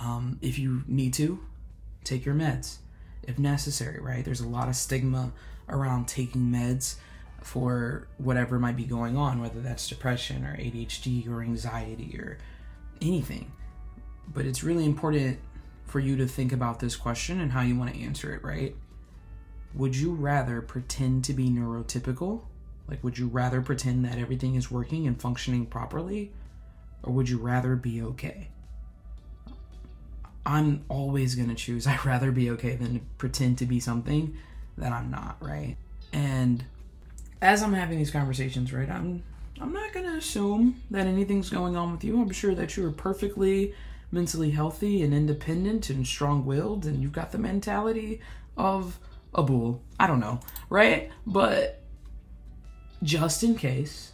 Um, 0.00 0.38
if 0.40 0.58
you 0.58 0.84
need 0.86 1.12
to, 1.14 1.40
take 2.02 2.24
your 2.24 2.34
meds 2.34 2.78
if 3.22 3.38
necessary, 3.38 4.00
right? 4.00 4.24
There's 4.24 4.40
a 4.40 4.48
lot 4.48 4.68
of 4.68 4.76
stigma 4.76 5.32
around 5.68 6.08
taking 6.08 6.42
meds 6.42 6.96
for 7.44 8.08
whatever 8.18 8.58
might 8.58 8.76
be 8.76 8.84
going 8.84 9.16
on, 9.16 9.40
whether 9.40 9.60
that's 9.60 9.88
depression 9.88 10.44
or 10.44 10.56
ADHD 10.56 11.28
or 11.28 11.42
anxiety 11.42 12.16
or 12.18 12.38
anything. 13.00 13.52
But 14.32 14.46
it's 14.46 14.62
really 14.62 14.84
important 14.84 15.38
for 15.84 16.00
you 16.00 16.16
to 16.16 16.26
think 16.26 16.52
about 16.52 16.80
this 16.80 16.96
question 16.96 17.40
and 17.40 17.52
how 17.52 17.60
you 17.60 17.76
want 17.76 17.92
to 17.92 18.00
answer 18.00 18.34
it, 18.34 18.42
right? 18.42 18.74
Would 19.74 19.96
you 19.96 20.12
rather 20.12 20.62
pretend 20.62 21.24
to 21.24 21.32
be 21.32 21.48
neurotypical? 21.48 22.42
Like, 22.88 23.02
would 23.02 23.18
you 23.18 23.28
rather 23.28 23.60
pretend 23.62 24.04
that 24.04 24.18
everything 24.18 24.54
is 24.54 24.70
working 24.70 25.06
and 25.06 25.20
functioning 25.20 25.66
properly? 25.66 26.32
Or 27.02 27.12
would 27.12 27.28
you 27.28 27.38
rather 27.38 27.76
be 27.76 28.02
okay? 28.02 28.48
I'm 30.44 30.84
always 30.88 31.34
going 31.34 31.48
to 31.48 31.54
choose 31.54 31.86
I'd 31.86 32.04
rather 32.04 32.32
be 32.32 32.50
okay 32.50 32.76
than 32.76 33.06
pretend 33.18 33.58
to 33.58 33.66
be 33.66 33.80
something 33.80 34.36
that 34.78 34.92
I'm 34.92 35.10
not, 35.10 35.36
right? 35.40 35.76
And 36.12 36.64
as 37.42 37.60
I'm 37.60 37.74
having 37.74 37.98
these 37.98 38.12
conversations, 38.12 38.72
right, 38.72 38.88
I'm 38.88 39.22
I'm 39.60 39.72
not 39.72 39.92
gonna 39.92 40.16
assume 40.16 40.80
that 40.90 41.06
anything's 41.06 41.50
going 41.50 41.76
on 41.76 41.92
with 41.92 42.04
you. 42.04 42.20
I'm 42.22 42.30
sure 42.30 42.54
that 42.54 42.76
you 42.76 42.86
are 42.86 42.92
perfectly 42.92 43.74
mentally 44.10 44.50
healthy 44.50 45.02
and 45.02 45.12
independent 45.12 45.90
and 45.90 46.06
strong-willed, 46.06 46.86
and 46.86 47.02
you've 47.02 47.12
got 47.12 47.32
the 47.32 47.38
mentality 47.38 48.20
of 48.56 48.98
a 49.34 49.42
bull. 49.42 49.82
I 49.98 50.06
don't 50.06 50.20
know, 50.20 50.40
right? 50.70 51.10
But 51.26 51.82
just 53.02 53.42
in 53.42 53.56
case, 53.56 54.12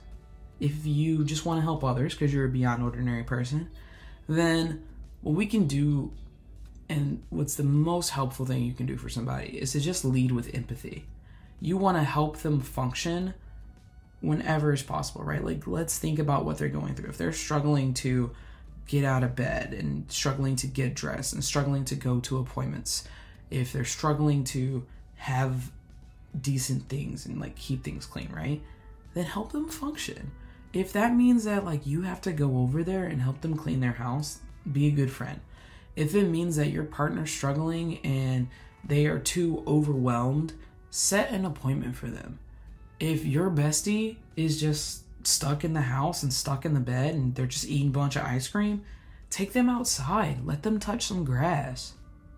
if 0.58 0.86
you 0.86 1.24
just 1.24 1.44
want 1.44 1.58
to 1.58 1.62
help 1.62 1.84
others 1.84 2.14
because 2.14 2.32
you're 2.32 2.46
a 2.46 2.50
beyond 2.50 2.82
ordinary 2.82 3.24
person, 3.24 3.68
then 4.28 4.84
what 5.20 5.34
we 5.34 5.46
can 5.46 5.66
do 5.66 6.12
and 6.88 7.22
what's 7.28 7.56
the 7.56 7.64
most 7.64 8.10
helpful 8.10 8.46
thing 8.46 8.62
you 8.64 8.72
can 8.72 8.86
do 8.86 8.96
for 8.96 9.10
somebody 9.10 9.58
is 9.58 9.72
to 9.72 9.80
just 9.80 10.04
lead 10.04 10.32
with 10.32 10.54
empathy 10.54 11.06
you 11.68 11.76
want 11.76 11.98
to 11.98 12.02
help 12.02 12.38
them 12.38 12.60
function 12.60 13.34
whenever 14.20 14.72
is 14.72 14.82
possible, 14.82 15.22
right? 15.22 15.44
Like, 15.44 15.66
let's 15.66 15.98
think 15.98 16.18
about 16.18 16.44
what 16.44 16.58
they're 16.58 16.68
going 16.68 16.94
through. 16.94 17.10
If 17.10 17.18
they're 17.18 17.32
struggling 17.32 17.94
to 17.94 18.30
get 18.86 19.04
out 19.04 19.22
of 19.22 19.36
bed 19.36 19.74
and 19.74 20.10
struggling 20.10 20.56
to 20.56 20.66
get 20.66 20.94
dressed 20.94 21.34
and 21.34 21.44
struggling 21.44 21.84
to 21.84 21.94
go 21.94 22.20
to 22.20 22.38
appointments, 22.38 23.06
if 23.50 23.72
they're 23.72 23.84
struggling 23.84 24.44
to 24.44 24.86
have 25.16 25.70
decent 26.40 26.88
things 26.88 27.26
and 27.26 27.38
like 27.38 27.54
keep 27.54 27.84
things 27.84 28.06
clean, 28.06 28.30
right? 28.32 28.62
Then 29.12 29.24
help 29.24 29.52
them 29.52 29.68
function. 29.68 30.32
If 30.72 30.92
that 30.94 31.14
means 31.14 31.44
that 31.44 31.64
like 31.64 31.86
you 31.86 32.02
have 32.02 32.20
to 32.22 32.32
go 32.32 32.58
over 32.58 32.82
there 32.82 33.04
and 33.04 33.20
help 33.20 33.42
them 33.42 33.56
clean 33.56 33.80
their 33.80 33.92
house, 33.92 34.38
be 34.70 34.86
a 34.86 34.92
good 34.92 35.10
friend. 35.10 35.40
If 35.96 36.14
it 36.14 36.28
means 36.28 36.56
that 36.56 36.70
your 36.70 36.84
partner's 36.84 37.30
struggling 37.30 37.98
and 37.98 38.48
they 38.84 39.06
are 39.06 39.18
too 39.18 39.62
overwhelmed 39.66 40.54
set 40.90 41.30
an 41.30 41.44
appointment 41.44 41.96
for 41.96 42.08
them. 42.08 42.38
If 43.00 43.24
your 43.24 43.50
bestie 43.50 44.16
is 44.36 44.60
just 44.60 45.04
stuck 45.26 45.64
in 45.64 45.72
the 45.72 45.82
house 45.82 46.22
and 46.22 46.32
stuck 46.32 46.64
in 46.64 46.74
the 46.74 46.80
bed 46.80 47.14
and 47.14 47.34
they're 47.34 47.46
just 47.46 47.68
eating 47.68 47.88
a 47.88 47.92
bunch 47.92 48.16
of 48.16 48.24
ice 48.24 48.48
cream, 48.48 48.82
take 49.30 49.52
them 49.52 49.68
outside. 49.68 50.44
Let 50.44 50.62
them 50.62 50.80
touch 50.80 51.04
some 51.04 51.24
grass. 51.24 51.94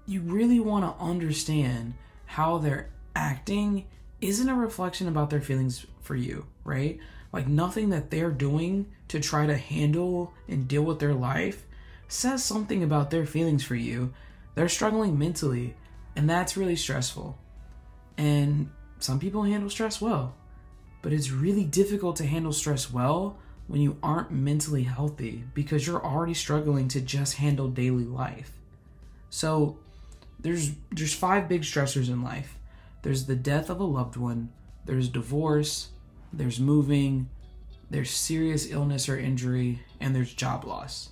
You 0.06 0.20
really 0.20 0.60
want 0.60 0.84
to 0.84 1.02
understand 1.02 1.94
how 2.26 2.58
they're 2.58 2.90
acting 3.14 3.86
isn't 4.20 4.48
a 4.48 4.54
reflection 4.54 5.08
about 5.08 5.30
their 5.30 5.40
feelings 5.40 5.86
for 6.02 6.14
you, 6.14 6.46
right? 6.64 6.98
Like 7.32 7.46
nothing 7.46 7.90
that 7.90 8.10
they're 8.10 8.30
doing 8.30 8.86
to 9.08 9.20
try 9.20 9.46
to 9.46 9.56
handle 9.56 10.32
and 10.48 10.68
deal 10.68 10.82
with 10.82 10.98
their 10.98 11.14
life 11.14 11.64
says 12.08 12.44
something 12.44 12.82
about 12.82 13.10
their 13.10 13.24
feelings 13.24 13.64
for 13.64 13.76
you. 13.76 14.12
They're 14.54 14.68
struggling 14.68 15.18
mentally, 15.18 15.74
and 16.16 16.28
that's 16.28 16.56
really 16.56 16.76
stressful. 16.76 17.38
And 18.20 18.70
some 18.98 19.18
people 19.18 19.44
handle 19.44 19.70
stress 19.70 19.98
well, 19.98 20.34
but 21.00 21.10
it's 21.10 21.30
really 21.30 21.64
difficult 21.64 22.16
to 22.16 22.26
handle 22.26 22.52
stress 22.52 22.92
well 22.92 23.38
when 23.66 23.80
you 23.80 23.96
aren't 24.02 24.30
mentally 24.30 24.82
healthy 24.82 25.44
because 25.54 25.86
you're 25.86 26.04
already 26.04 26.34
struggling 26.34 26.86
to 26.88 27.00
just 27.00 27.36
handle 27.36 27.68
daily 27.68 28.04
life. 28.04 28.52
So 29.30 29.78
there's 30.38 30.72
there's 30.90 31.14
five 31.14 31.48
big 31.48 31.62
stressors 31.62 32.08
in 32.08 32.22
life. 32.22 32.58
There's 33.00 33.24
the 33.24 33.36
death 33.36 33.70
of 33.70 33.80
a 33.80 33.84
loved 33.84 34.18
one, 34.18 34.52
there's 34.84 35.08
divorce, 35.08 35.88
there's 36.30 36.60
moving, 36.60 37.30
there's 37.88 38.10
serious 38.10 38.70
illness 38.70 39.08
or 39.08 39.18
injury, 39.18 39.80
and 39.98 40.14
there's 40.14 40.34
job 40.34 40.66
loss. 40.66 41.08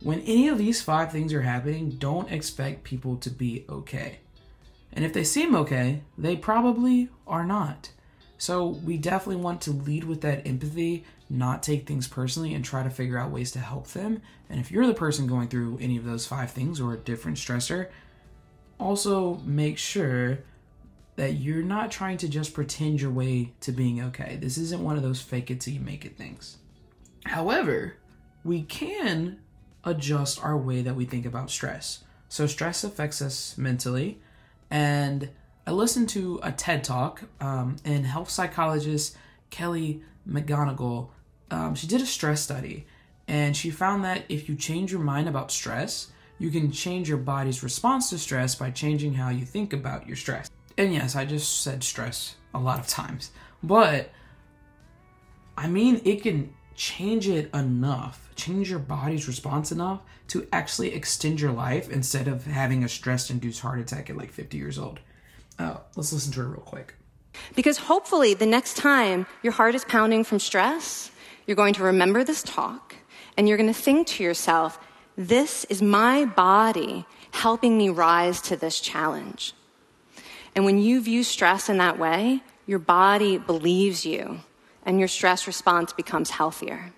When 0.00 0.20
any 0.20 0.46
of 0.46 0.58
these 0.58 0.80
five 0.80 1.10
things 1.10 1.32
are 1.32 1.42
happening, 1.42 1.90
don't 1.98 2.30
expect 2.30 2.84
people 2.84 3.16
to 3.16 3.30
be 3.30 3.64
okay. 3.68 4.20
And 4.94 5.04
if 5.04 5.12
they 5.12 5.24
seem 5.24 5.54
okay, 5.56 6.02
they 6.16 6.36
probably 6.36 7.10
are 7.26 7.44
not. 7.44 7.90
So 8.38 8.66
we 8.66 8.96
definitely 8.96 9.42
want 9.42 9.60
to 9.62 9.72
lead 9.72 10.04
with 10.04 10.20
that 10.22 10.46
empathy, 10.46 11.04
not 11.28 11.62
take 11.62 11.86
things 11.86 12.06
personally, 12.06 12.54
and 12.54 12.64
try 12.64 12.82
to 12.82 12.90
figure 12.90 13.18
out 13.18 13.30
ways 13.30 13.50
to 13.52 13.58
help 13.58 13.88
them. 13.88 14.22
And 14.48 14.60
if 14.60 14.70
you're 14.70 14.86
the 14.86 14.94
person 14.94 15.26
going 15.26 15.48
through 15.48 15.78
any 15.80 15.96
of 15.96 16.04
those 16.04 16.26
five 16.26 16.52
things 16.52 16.80
or 16.80 16.94
a 16.94 16.98
different 16.98 17.38
stressor, 17.38 17.88
also 18.78 19.36
make 19.44 19.78
sure 19.78 20.38
that 21.16 21.34
you're 21.34 21.62
not 21.62 21.90
trying 21.90 22.18
to 22.18 22.28
just 22.28 22.54
pretend 22.54 23.00
your 23.00 23.10
way 23.10 23.52
to 23.60 23.72
being 23.72 24.02
okay. 24.02 24.36
This 24.40 24.58
isn't 24.58 24.82
one 24.82 24.96
of 24.96 25.02
those 25.02 25.20
fake 25.20 25.50
it 25.50 25.60
till 25.60 25.74
you 25.74 25.80
make 25.80 26.04
it 26.04 26.16
things. 26.16 26.58
However, 27.24 27.96
we 28.42 28.62
can 28.62 29.38
adjust 29.84 30.42
our 30.44 30.56
way 30.56 30.82
that 30.82 30.96
we 30.96 31.04
think 31.04 31.24
about 31.24 31.50
stress. 31.50 32.04
So, 32.28 32.46
stress 32.46 32.82
affects 32.82 33.22
us 33.22 33.56
mentally. 33.56 34.20
And 34.70 35.30
I 35.66 35.70
listened 35.70 36.08
to 36.10 36.40
a 36.42 36.52
TED 36.52 36.84
talk, 36.84 37.22
um, 37.40 37.76
and 37.84 38.06
health 38.06 38.30
psychologist 38.30 39.16
Kelly 39.50 40.02
McGonigal, 40.28 41.10
um, 41.50 41.74
she 41.74 41.86
did 41.86 42.00
a 42.00 42.06
stress 42.06 42.40
study, 42.40 42.86
and 43.28 43.56
she 43.56 43.70
found 43.70 44.04
that 44.04 44.24
if 44.28 44.48
you 44.48 44.56
change 44.56 44.90
your 44.90 45.00
mind 45.00 45.28
about 45.28 45.50
stress, 45.50 46.08
you 46.38 46.50
can 46.50 46.72
change 46.72 47.08
your 47.08 47.18
body's 47.18 47.62
response 47.62 48.10
to 48.10 48.18
stress 48.18 48.54
by 48.54 48.70
changing 48.70 49.14
how 49.14 49.30
you 49.30 49.44
think 49.44 49.72
about 49.72 50.06
your 50.06 50.16
stress. 50.16 50.50
And 50.76 50.92
yes, 50.92 51.14
I 51.14 51.24
just 51.24 51.62
said 51.62 51.84
stress 51.84 52.34
a 52.52 52.58
lot 52.58 52.80
of 52.80 52.88
times, 52.88 53.30
but 53.62 54.10
I 55.56 55.68
mean, 55.68 56.00
it 56.04 56.22
can 56.22 56.52
change 56.74 57.28
it 57.28 57.54
enough, 57.54 58.23
change 58.36 58.70
your 58.70 58.78
body's 58.78 59.26
response 59.26 59.72
enough 59.72 60.02
to 60.28 60.46
actually 60.52 60.94
extend 60.94 61.40
your 61.40 61.52
life 61.52 61.90
instead 61.90 62.28
of 62.28 62.46
having 62.46 62.84
a 62.84 62.88
stress 62.88 63.30
induced 63.30 63.60
heart 63.60 63.78
attack 63.78 64.10
at 64.10 64.16
like 64.16 64.32
50 64.32 64.56
years 64.56 64.78
old. 64.78 65.00
Uh, 65.58 65.76
let's 65.96 66.12
listen 66.12 66.32
to 66.32 66.40
it 66.40 66.46
real 66.46 66.60
quick. 66.60 66.94
Because 67.54 67.78
hopefully, 67.78 68.34
the 68.34 68.46
next 68.46 68.76
time 68.76 69.26
your 69.42 69.52
heart 69.52 69.74
is 69.74 69.84
pounding 69.84 70.24
from 70.24 70.38
stress, 70.38 71.10
you're 71.46 71.56
going 71.56 71.74
to 71.74 71.82
remember 71.82 72.24
this 72.24 72.42
talk 72.42 72.94
and 73.36 73.48
you're 73.48 73.56
going 73.56 73.72
to 73.72 73.78
think 73.78 74.06
to 74.06 74.22
yourself, 74.22 74.78
this 75.16 75.64
is 75.64 75.82
my 75.82 76.24
body 76.24 77.04
helping 77.32 77.76
me 77.76 77.88
rise 77.88 78.40
to 78.42 78.56
this 78.56 78.80
challenge. 78.80 79.52
And 80.54 80.64
when 80.64 80.78
you 80.78 81.00
view 81.00 81.24
stress 81.24 81.68
in 81.68 81.78
that 81.78 81.98
way, 81.98 82.42
your 82.66 82.78
body 82.78 83.38
believes 83.38 84.06
you 84.06 84.40
and 84.86 84.98
your 84.98 85.08
stress 85.08 85.46
response 85.46 85.92
becomes 85.92 86.30
healthier. 86.30 86.92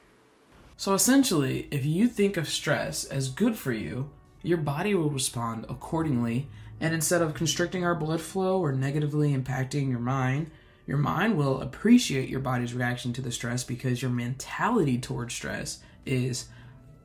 So 0.76 0.92
essentially, 0.92 1.68
if 1.70 1.84
you 1.84 2.06
think 2.06 2.36
of 2.36 2.48
stress 2.48 3.04
as 3.04 3.30
good 3.30 3.56
for 3.56 3.72
you, 3.72 4.10
your 4.42 4.58
body 4.58 4.94
will 4.94 5.10
respond 5.10 5.66
accordingly. 5.68 6.48
And 6.80 6.94
instead 6.94 7.22
of 7.22 7.34
constricting 7.34 7.84
our 7.84 7.94
blood 7.94 8.20
flow 8.20 8.60
or 8.60 8.72
negatively 8.72 9.34
impacting 9.34 9.88
your 9.88 9.98
mind, 9.98 10.50
your 10.86 10.98
mind 10.98 11.36
will 11.36 11.62
appreciate 11.62 12.28
your 12.28 12.40
body's 12.40 12.74
reaction 12.74 13.12
to 13.14 13.22
the 13.22 13.32
stress 13.32 13.64
because 13.64 14.02
your 14.02 14.10
mentality 14.10 14.98
towards 14.98 15.34
stress 15.34 15.80
is, 16.04 16.46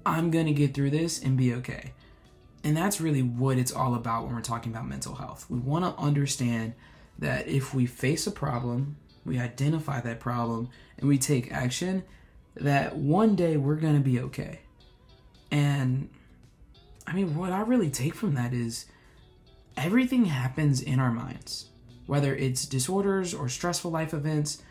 I'm 0.06 0.30
to 0.32 0.52
get 0.52 0.74
through 0.74 0.92
this 0.92 1.22
and 1.22 1.38
be 1.38 1.54
okay. 1.56 1.94
And 2.64 2.78
that's 2.78 3.02
really 3.02 3.24
what 3.24 3.58
it's 3.58 3.72
all 3.72 3.96
about 3.96 4.26
when 4.26 4.36
we're 4.36 4.42
talking 4.42 4.72
about 4.72 4.88
mental 4.88 5.16
health. 5.16 5.50
We 5.50 5.60
want 5.60 5.86
to 5.86 6.00
understand 6.00 6.74
that 7.18 7.48
if 7.48 7.74
we 7.74 7.86
face 7.86 8.28
a 8.28 8.32
problem, 8.32 8.98
we 9.26 9.40
identify 9.40 10.02
that 10.02 10.20
problem, 10.20 10.70
and 10.98 11.08
we 11.08 11.18
take 11.18 11.52
action, 11.52 12.04
that 12.56 12.96
one 12.96 13.36
day 13.36 13.58
we're 13.58 13.76
going 13.76 13.96
to 13.96 14.02
be 14.02 14.20
okay. 14.20 14.60
And 15.52 16.10
I 17.08 17.14
mean, 17.14 17.36
what 17.36 17.52
I 17.52 17.62
really 17.62 17.90
take 17.90 18.16
from 18.16 18.36
that 18.36 18.54
is 18.54 18.86
everything 19.78 20.26
happens 20.26 20.82
in 20.82 21.00
our 21.00 21.12
minds, 21.12 21.70
whether 22.08 22.36
it's 22.36 22.66
disorders 22.66 23.34
or 23.34 23.50
stressful 23.50 23.92
life 23.92 24.14
events. 24.14 24.62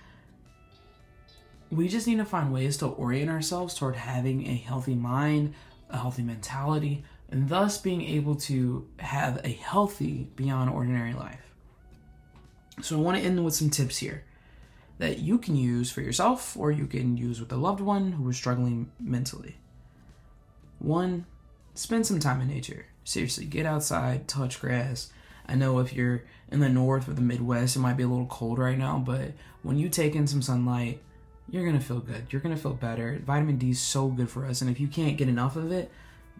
We 1.70 1.88
just 1.88 2.06
need 2.06 2.18
to 2.18 2.24
find 2.24 2.52
ways 2.52 2.76
to 2.78 2.86
orient 2.86 3.30
ourselves 3.30 3.74
toward 3.74 3.96
having 3.96 4.46
a 4.46 4.56
healthy 4.56 4.94
mind, 4.94 5.54
a 5.88 5.98
healthy 5.98 6.22
mentality, 6.22 7.04
and 7.30 7.48
thus 7.48 7.78
being 7.78 8.02
able 8.02 8.34
to 8.34 8.88
have 8.98 9.40
a 9.44 9.52
healthy, 9.52 10.28
beyond 10.34 10.70
ordinary 10.70 11.12
life. 11.12 11.54
So, 12.82 12.96
I 12.96 13.00
want 13.00 13.18
to 13.18 13.22
end 13.22 13.44
with 13.44 13.54
some 13.54 13.70
tips 13.70 13.98
here 13.98 14.24
that 15.00 15.18
you 15.18 15.38
can 15.38 15.56
use 15.56 15.90
for 15.90 16.02
yourself 16.02 16.54
or 16.58 16.70
you 16.70 16.86
can 16.86 17.16
use 17.16 17.40
with 17.40 17.50
a 17.50 17.56
loved 17.56 17.80
one 17.80 18.12
who 18.12 18.28
is 18.28 18.36
struggling 18.36 18.92
mentally. 19.00 19.56
One, 20.78 21.24
spend 21.74 22.06
some 22.06 22.20
time 22.20 22.42
in 22.42 22.48
nature. 22.48 22.84
Seriously, 23.02 23.46
get 23.46 23.64
outside, 23.64 24.28
touch 24.28 24.60
grass. 24.60 25.10
I 25.48 25.54
know 25.54 25.78
if 25.78 25.94
you're 25.94 26.24
in 26.52 26.60
the 26.60 26.68
north 26.68 27.08
or 27.08 27.14
the 27.14 27.22
Midwest, 27.22 27.76
it 27.76 27.78
might 27.78 27.96
be 27.96 28.02
a 28.02 28.08
little 28.08 28.26
cold 28.26 28.58
right 28.58 28.76
now, 28.76 28.98
but 28.98 29.32
when 29.62 29.78
you 29.78 29.88
take 29.88 30.14
in 30.14 30.26
some 30.26 30.42
sunlight, 30.42 31.00
you're 31.48 31.64
gonna 31.64 31.80
feel 31.80 32.00
good. 32.00 32.26
You're 32.28 32.42
gonna 32.42 32.58
feel 32.58 32.74
better. 32.74 33.22
Vitamin 33.24 33.56
D 33.56 33.70
is 33.70 33.80
so 33.80 34.08
good 34.08 34.28
for 34.28 34.44
us, 34.44 34.60
and 34.60 34.70
if 34.70 34.78
you 34.78 34.86
can't 34.86 35.16
get 35.16 35.30
enough 35.30 35.56
of 35.56 35.72
it, 35.72 35.90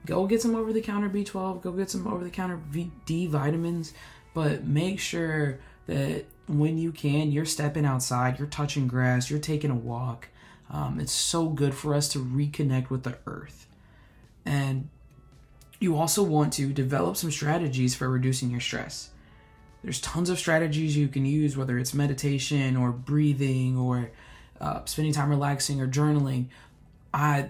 go 0.04 0.26
get 0.26 0.42
some 0.42 0.54
over 0.54 0.70
the 0.74 0.82
counter 0.82 1.08
B12, 1.08 1.62
go 1.62 1.72
get 1.72 1.88
some 1.88 2.06
over 2.06 2.22
the 2.22 2.30
counter 2.30 2.60
D 3.06 3.26
vitamins, 3.26 3.94
but 4.34 4.64
make 4.64 5.00
sure 5.00 5.60
that 5.86 6.26
when 6.58 6.78
you 6.78 6.92
can, 6.92 7.32
you're 7.32 7.44
stepping 7.44 7.84
outside, 7.84 8.38
you're 8.38 8.48
touching 8.48 8.86
grass, 8.86 9.30
you're 9.30 9.38
taking 9.38 9.70
a 9.70 9.76
walk. 9.76 10.28
Um, 10.70 11.00
it's 11.00 11.12
so 11.12 11.48
good 11.48 11.74
for 11.74 11.94
us 11.94 12.08
to 12.10 12.18
reconnect 12.18 12.90
with 12.90 13.02
the 13.02 13.18
earth. 13.26 13.66
And 14.44 14.88
you 15.80 15.96
also 15.96 16.22
want 16.22 16.52
to 16.54 16.72
develop 16.72 17.16
some 17.16 17.30
strategies 17.30 17.94
for 17.94 18.08
reducing 18.08 18.50
your 18.50 18.60
stress. 18.60 19.10
There's 19.82 20.00
tons 20.00 20.28
of 20.28 20.38
strategies 20.38 20.96
you 20.96 21.08
can 21.08 21.24
use, 21.24 21.56
whether 21.56 21.78
it's 21.78 21.94
meditation 21.94 22.76
or 22.76 22.92
breathing 22.92 23.78
or 23.78 24.10
uh, 24.60 24.84
spending 24.84 25.14
time 25.14 25.30
relaxing 25.30 25.80
or 25.80 25.88
journaling. 25.88 26.46
I 27.14 27.48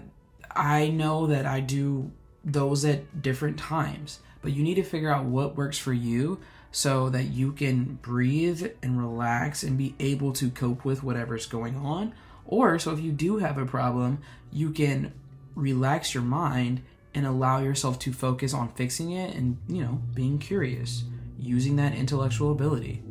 I 0.55 0.89
know 0.89 1.27
that 1.27 1.45
I 1.45 1.59
do 1.59 2.11
those 2.43 2.85
at 2.85 3.21
different 3.21 3.57
times, 3.57 4.19
but 4.41 4.53
you 4.53 4.63
need 4.63 4.75
to 4.75 4.83
figure 4.83 5.11
out 5.11 5.25
what 5.25 5.57
works 5.57 5.77
for 5.77 5.93
you 5.93 6.39
so 6.71 7.09
that 7.09 7.25
you 7.25 7.51
can 7.51 7.99
breathe 8.01 8.71
and 8.81 8.97
relax 8.97 9.63
and 9.63 9.77
be 9.77 9.93
able 9.99 10.31
to 10.33 10.49
cope 10.49 10.85
with 10.85 11.03
whatever's 11.03 11.45
going 11.45 11.75
on. 11.75 12.13
Or 12.45 12.79
so 12.79 12.91
if 12.91 12.99
you 13.01 13.11
do 13.11 13.37
have 13.37 13.57
a 13.57 13.65
problem, 13.65 14.19
you 14.51 14.71
can 14.71 15.13
relax 15.55 16.13
your 16.13 16.23
mind 16.23 16.81
and 17.13 17.25
allow 17.25 17.59
yourself 17.59 17.99
to 17.99 18.13
focus 18.13 18.53
on 18.53 18.71
fixing 18.73 19.11
it 19.11 19.35
and, 19.35 19.57
you 19.67 19.83
know, 19.83 20.01
being 20.13 20.39
curious, 20.39 21.03
using 21.37 21.75
that 21.75 21.93
intellectual 21.93 22.51
ability. 22.51 23.03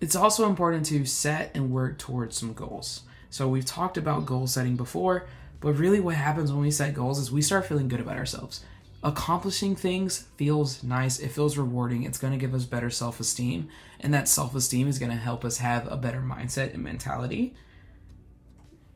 It's 0.00 0.16
also 0.16 0.48
important 0.48 0.86
to 0.86 1.04
set 1.04 1.50
and 1.54 1.70
work 1.70 1.98
towards 1.98 2.38
some 2.38 2.54
goals. 2.54 3.02
So, 3.28 3.48
we've 3.48 3.66
talked 3.66 3.98
about 3.98 4.24
goal 4.24 4.46
setting 4.46 4.76
before, 4.76 5.28
but 5.60 5.74
really, 5.74 6.00
what 6.00 6.14
happens 6.14 6.52
when 6.52 6.62
we 6.62 6.70
set 6.70 6.94
goals 6.94 7.18
is 7.18 7.30
we 7.30 7.42
start 7.42 7.66
feeling 7.66 7.88
good 7.88 8.00
about 8.00 8.16
ourselves. 8.16 8.64
Accomplishing 9.02 9.76
things 9.76 10.26
feels 10.36 10.82
nice, 10.82 11.18
it 11.18 11.30
feels 11.30 11.56
rewarding, 11.56 12.02
it's 12.02 12.18
going 12.18 12.32
to 12.32 12.38
give 12.38 12.54
us 12.54 12.64
better 12.64 12.90
self 12.90 13.20
esteem, 13.20 13.68
and 14.00 14.12
that 14.12 14.28
self 14.28 14.54
esteem 14.54 14.88
is 14.88 14.98
going 14.98 15.10
to 15.10 15.16
help 15.16 15.44
us 15.44 15.58
have 15.58 15.90
a 15.90 15.96
better 15.96 16.20
mindset 16.20 16.74
and 16.74 16.82
mentality. 16.82 17.54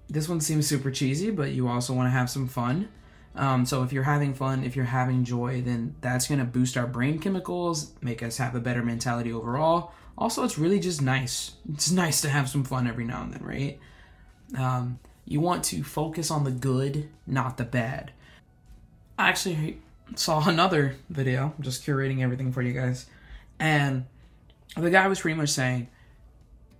This 0.08 0.28
one 0.28 0.40
seems 0.40 0.66
super 0.66 0.90
cheesy, 0.90 1.30
but 1.30 1.52
you 1.52 1.68
also 1.68 1.94
want 1.94 2.06
to 2.06 2.10
have 2.10 2.28
some 2.28 2.48
fun. 2.48 2.88
Um, 3.34 3.66
so 3.66 3.82
if 3.82 3.92
you're 3.92 4.04
having 4.04 4.34
fun, 4.34 4.62
if 4.62 4.76
you're 4.76 4.84
having 4.84 5.24
joy, 5.24 5.60
then 5.62 5.96
that's 6.00 6.28
going 6.28 6.38
to 6.38 6.44
boost 6.44 6.76
our 6.76 6.86
brain 6.86 7.18
chemicals, 7.18 7.92
make 8.00 8.22
us 8.22 8.36
have 8.36 8.54
a 8.54 8.60
better 8.60 8.82
mentality 8.82 9.32
overall. 9.32 9.92
Also, 10.16 10.44
it's 10.44 10.58
really 10.58 10.78
just 10.78 11.02
nice. 11.02 11.52
It's 11.72 11.90
nice 11.90 12.20
to 12.20 12.28
have 12.28 12.48
some 12.48 12.62
fun 12.62 12.86
every 12.86 13.04
now 13.04 13.22
and 13.22 13.32
then, 13.32 13.42
right? 13.42 13.80
Um, 14.56 15.00
you 15.24 15.40
want 15.40 15.64
to 15.64 15.82
focus 15.82 16.30
on 16.30 16.44
the 16.44 16.50
good, 16.50 17.08
not 17.26 17.56
the 17.56 17.64
bad. 17.64 18.12
I 19.18 19.28
actually 19.28 19.80
saw 20.16 20.48
another 20.48 20.96
video, 21.08 21.54
I'm 21.56 21.62
just 21.62 21.84
curating 21.84 22.20
everything 22.20 22.52
for 22.52 22.62
you 22.62 22.72
guys, 22.72 23.06
and 23.58 24.06
the 24.76 24.90
guy 24.90 25.06
was 25.08 25.20
pretty 25.20 25.36
much 25.36 25.50
saying, 25.50 25.88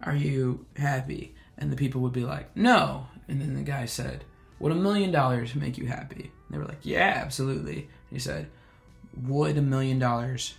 Are 0.03 0.17
you 0.17 0.67
happy? 0.77 1.35
And 1.57 1.71
the 1.71 1.77
people 1.77 2.01
would 2.03 2.13
be 2.13 2.25
like, 2.25 2.55
No. 2.57 3.07
And 3.29 3.41
then 3.41 3.55
the 3.55 3.63
guy 3.63 3.87
said, 3.87 4.25
Would 4.59 4.73
a 4.73 4.77
million 4.77 5.13
dollars 5.13 5.55
make 5.55 5.79
you 5.79 5.87
happy? 5.87 6.33
And 6.49 6.51
they 6.51 6.59
were 6.59 6.67
like, 6.67 6.81
Yeah, 6.83 7.23
absolutely. 7.25 7.77
And 7.77 8.11
he 8.11 8.19
said, 8.19 8.49
Would 9.23 9.57
a 9.57 9.63
million 9.63 9.99
dollars 9.99 10.55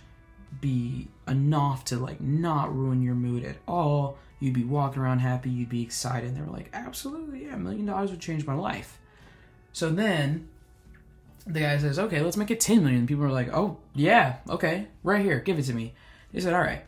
be 0.60 1.08
enough 1.28 1.84
to 1.84 1.98
like 1.98 2.20
not 2.20 2.74
ruin 2.74 3.02
your 3.02 3.14
mood 3.14 3.44
at 3.44 3.56
all? 3.68 4.18
You'd 4.38 4.54
be 4.54 4.64
walking 4.64 5.00
around 5.00 5.20
happy, 5.20 5.50
you'd 5.50 5.70
be 5.70 5.82
excited. 5.82 6.28
And 6.28 6.36
they 6.36 6.42
were 6.42 6.52
like, 6.52 6.70
Absolutely, 6.72 7.44
yeah, 7.44 7.54
a 7.54 7.58
million 7.58 7.86
dollars 7.86 8.10
would 8.10 8.20
change 8.20 8.46
my 8.46 8.54
life. 8.54 8.98
So 9.72 9.90
then 9.90 10.48
the 11.46 11.60
guy 11.60 11.78
says, 11.78 11.98
Okay, 11.98 12.20
let's 12.20 12.36
make 12.36 12.50
it 12.50 12.60
10 12.60 12.82
million. 12.82 13.06
People 13.06 13.24
are 13.24 13.30
like, 13.30 13.48
Oh, 13.52 13.78
yeah, 13.94 14.38
okay, 14.48 14.88
right 15.02 15.24
here, 15.24 15.40
give 15.40 15.58
it 15.58 15.64
to 15.64 15.74
me. 15.74 15.94
He 16.32 16.40
said, 16.40 16.52
All 16.52 16.60
right, 16.60 16.84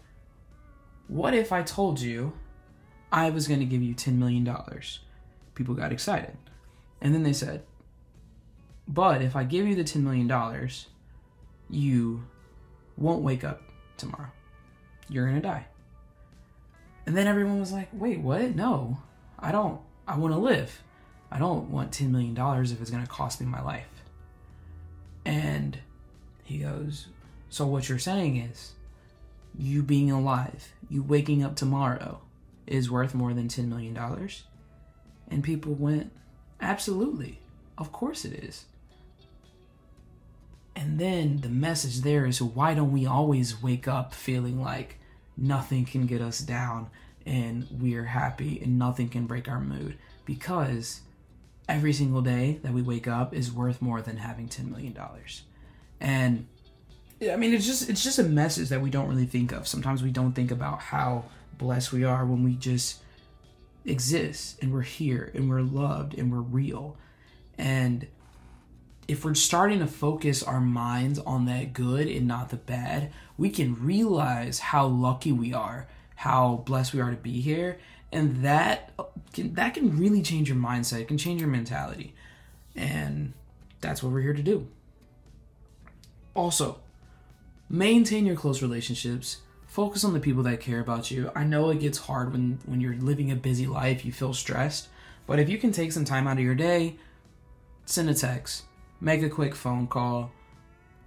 what 1.07 1.33
if 1.33 1.53
I 1.53 1.63
told 1.63 2.01
you 2.01 2.35
I 3.11 3.31
was 3.31 3.49
going 3.49 3.61
to 3.61 3.67
give 3.67 3.83
you 3.83 3.95
$10 3.95 4.15
million? 4.15 4.47
People 5.55 5.75
got 5.75 5.93
excited. 5.93 6.37
And 7.01 7.15
then 7.15 7.23
they 7.23 7.33
said, 7.33 7.63
But 8.87 9.23
if 9.23 9.35
I 9.37 9.45
give 9.45 9.67
you 9.67 9.75
the 9.75 9.85
$10 9.85 10.03
million, 10.03 10.69
you 11.71 12.25
won't 12.99 13.23
wake 13.23 13.45
up 13.45 13.63
tomorrow. 13.97 14.31
You're 15.09 15.27
going 15.27 15.41
to 15.41 15.49
die. 15.49 15.67
And 17.09 17.17
then 17.17 17.27
everyone 17.27 17.59
was 17.59 17.73
like, 17.73 17.89
Wait, 17.95 18.21
what? 18.21 18.55
No, 18.55 18.99
I 19.39 19.51
don't. 19.51 19.81
I 20.07 20.19
want 20.19 20.35
to 20.35 20.39
live. 20.39 20.83
I 21.31 21.39
don't 21.39 21.71
want 21.71 21.91
$10 21.91 22.11
million 22.11 22.37
if 22.37 22.83
it's 22.83 22.91
going 22.91 23.03
to 23.03 23.09
cost 23.09 23.41
me 23.41 23.47
my 23.47 23.63
life. 23.63 23.89
And 25.25 25.79
He 26.45 26.59
goes, 26.59 27.07
So 27.49 27.67
what 27.67 27.89
you're 27.89 27.99
saying 27.99 28.37
is, 28.37 28.73
you 29.57 29.83
being 29.83 30.11
alive, 30.11 30.75
you 30.91 31.03
waking 31.03 31.43
up 31.43 31.57
tomorrow, 31.57 32.21
is 32.67 32.91
worth 32.91 33.15
more 33.15 33.33
than 33.33 33.49
$10 33.49 33.69
million? 33.69 33.99
And 35.31 35.43
people 35.43 35.73
went, 35.73 36.13
Absolutely. 36.61 37.39
Of 37.79 37.91
course 37.91 38.27
it 38.27 38.35
is. 38.45 38.67
And 40.77 40.99
then 40.99 41.39
the 41.39 41.49
message 41.49 42.03
there 42.03 42.27
is 42.27 42.43
why 42.43 42.75
don't 42.75 42.93
we 42.93 43.07
always 43.07 43.63
wake 43.63 43.89
up 43.89 44.13
feeling 44.13 44.61
like 44.61 44.99
nothing 45.39 45.85
can 45.85 46.07
get 46.07 46.21
us 46.21 46.41
down 46.41 46.91
and 47.25 47.67
we're 47.71 48.05
happy 48.05 48.61
and 48.61 48.79
nothing 48.79 49.09
can 49.09 49.27
break 49.27 49.49
our 49.49 49.61
mood? 49.61 49.97
Because 50.25 51.01
every 51.69 51.93
single 51.93 52.23
day 52.23 52.59
that 52.63 52.73
we 52.73 52.83
wake 52.83 53.07
up 53.07 53.35
is 53.35 53.53
worth 53.53 53.81
more 53.81 54.03
than 54.03 54.17
having 54.17 54.49
$10 54.49 54.71
million. 54.71 54.97
And 56.01 56.47
I 57.31 57.37
mean, 57.37 57.53
it's 57.53 57.67
just 57.67 57.89
it's 57.89 58.03
just 58.05 58.19
a 58.19 58.25
message 58.25 58.69
that 58.69 58.81
we 58.81 58.91
don't 58.91 59.09
really 59.09 59.27
think 59.27 59.53
of. 59.53 59.67
Sometimes 59.67 60.03
we 60.03 60.11
don't 60.11 60.33
think 60.33 60.51
about 60.51 60.81
how 60.81 61.25
blessed 61.57 61.93
we 61.93 62.05
are 62.05 62.25
when 62.25 62.45
we 62.45 62.55
just 62.55 63.03
exist 63.85 64.63
and 64.63 64.73
we're 64.73 64.83
here 64.83 65.33
and 65.35 65.49
we're 65.49 65.63
loved 65.63 66.17
and 66.17 66.33
we're 66.33 66.41
real. 66.41 66.97
And 67.57 68.07
if 69.09 69.25
we're 69.25 69.35
starting 69.35 69.79
to 69.79 69.87
focus 69.87 70.43
our 70.43 70.61
minds 70.61 71.19
on 71.21 71.47
that 71.47 71.73
good 71.73 72.07
and 72.07 72.29
not 72.29 72.51
the 72.51 72.57
bad, 72.57 73.11
we 73.39 73.49
can 73.49 73.75
realize 73.83 74.59
how 74.59 74.87
lucky 74.87 75.33
we 75.33 75.55
are, 75.55 75.89
how 76.15 76.63
blessed 76.67 76.93
we 76.93 77.01
are 77.01 77.11
to 77.11 77.17
be 77.17 77.41
here, 77.41 77.79
and 78.13 78.45
that 78.45 78.93
can 79.33 79.55
that 79.55 79.75
can 79.75 79.99
really 79.99 80.23
change 80.23 80.49
your 80.49 80.59
mindset. 80.59 81.01
It 81.01 81.09
can 81.09 81.19
change 81.19 81.41
your 81.41 81.51
mentality. 81.51 82.15
And 82.77 83.33
that's 83.81 84.03
what 84.03 84.13
we're 84.13 84.21
here 84.21 84.35
to 84.35 84.43
do. 84.43 84.69
Also, 86.35 86.79
maintain 87.69 88.27
your 88.27 88.37
close 88.37 88.61
relationships. 88.61 89.39
Focus 89.67 90.05
on 90.05 90.13
the 90.13 90.21
people 90.21 90.43
that 90.45 90.61
care 90.61 90.81
about 90.81 91.11
you. 91.11 91.31
I 91.35 91.45
know 91.45 91.71
it 91.71 91.81
gets 91.81 91.99
hard 91.99 92.33
when 92.33 92.59
when 92.67 92.81
you're 92.81 92.95
living 92.95 93.31
a 93.31 93.37
busy 93.37 93.67
life, 93.67 94.05
you 94.05 94.13
feel 94.13 94.35
stressed, 94.35 94.89
but 95.27 95.39
if 95.39 95.49
you 95.49 95.57
can 95.57 95.73
take 95.73 95.93
some 95.93 96.05
time 96.05 96.27
out 96.27 96.39
of 96.39 96.45
your 96.45 96.55
day, 96.55 96.97
send 97.85 98.09
a 98.11 98.15
text, 98.15 98.65
make 99.01 99.23
a 99.23 99.29
quick 99.29 99.55
phone 99.55 99.87
call, 99.87 100.33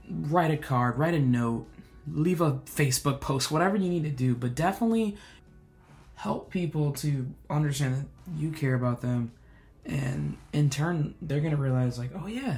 write 0.10 0.51
a 0.51 0.58
card, 0.58 0.97
write 0.97 1.13
a 1.13 1.19
note, 1.19 1.67
leave 2.08 2.41
a 2.41 2.54
Facebook 2.65 3.21
post, 3.21 3.51
whatever 3.51 3.77
you 3.77 3.89
need 3.89 4.04
to 4.04 4.10
do, 4.10 4.36
but 4.36 4.56
definitely 4.56 5.17
help 6.15 6.51
people 6.51 6.91
to 6.91 7.27
understand 7.49 7.95
that 7.95 8.39
you 8.39 8.51
care 8.51 8.75
about 8.75 9.01
them 9.01 9.32
and 9.86 10.38
in 10.54 10.69
turn 10.69 11.15
they're 11.21 11.39
going 11.39 11.56
to 11.56 11.62
realize 11.62 11.97
like, 11.97 12.12
"Oh 12.15 12.27
yeah, 12.27 12.58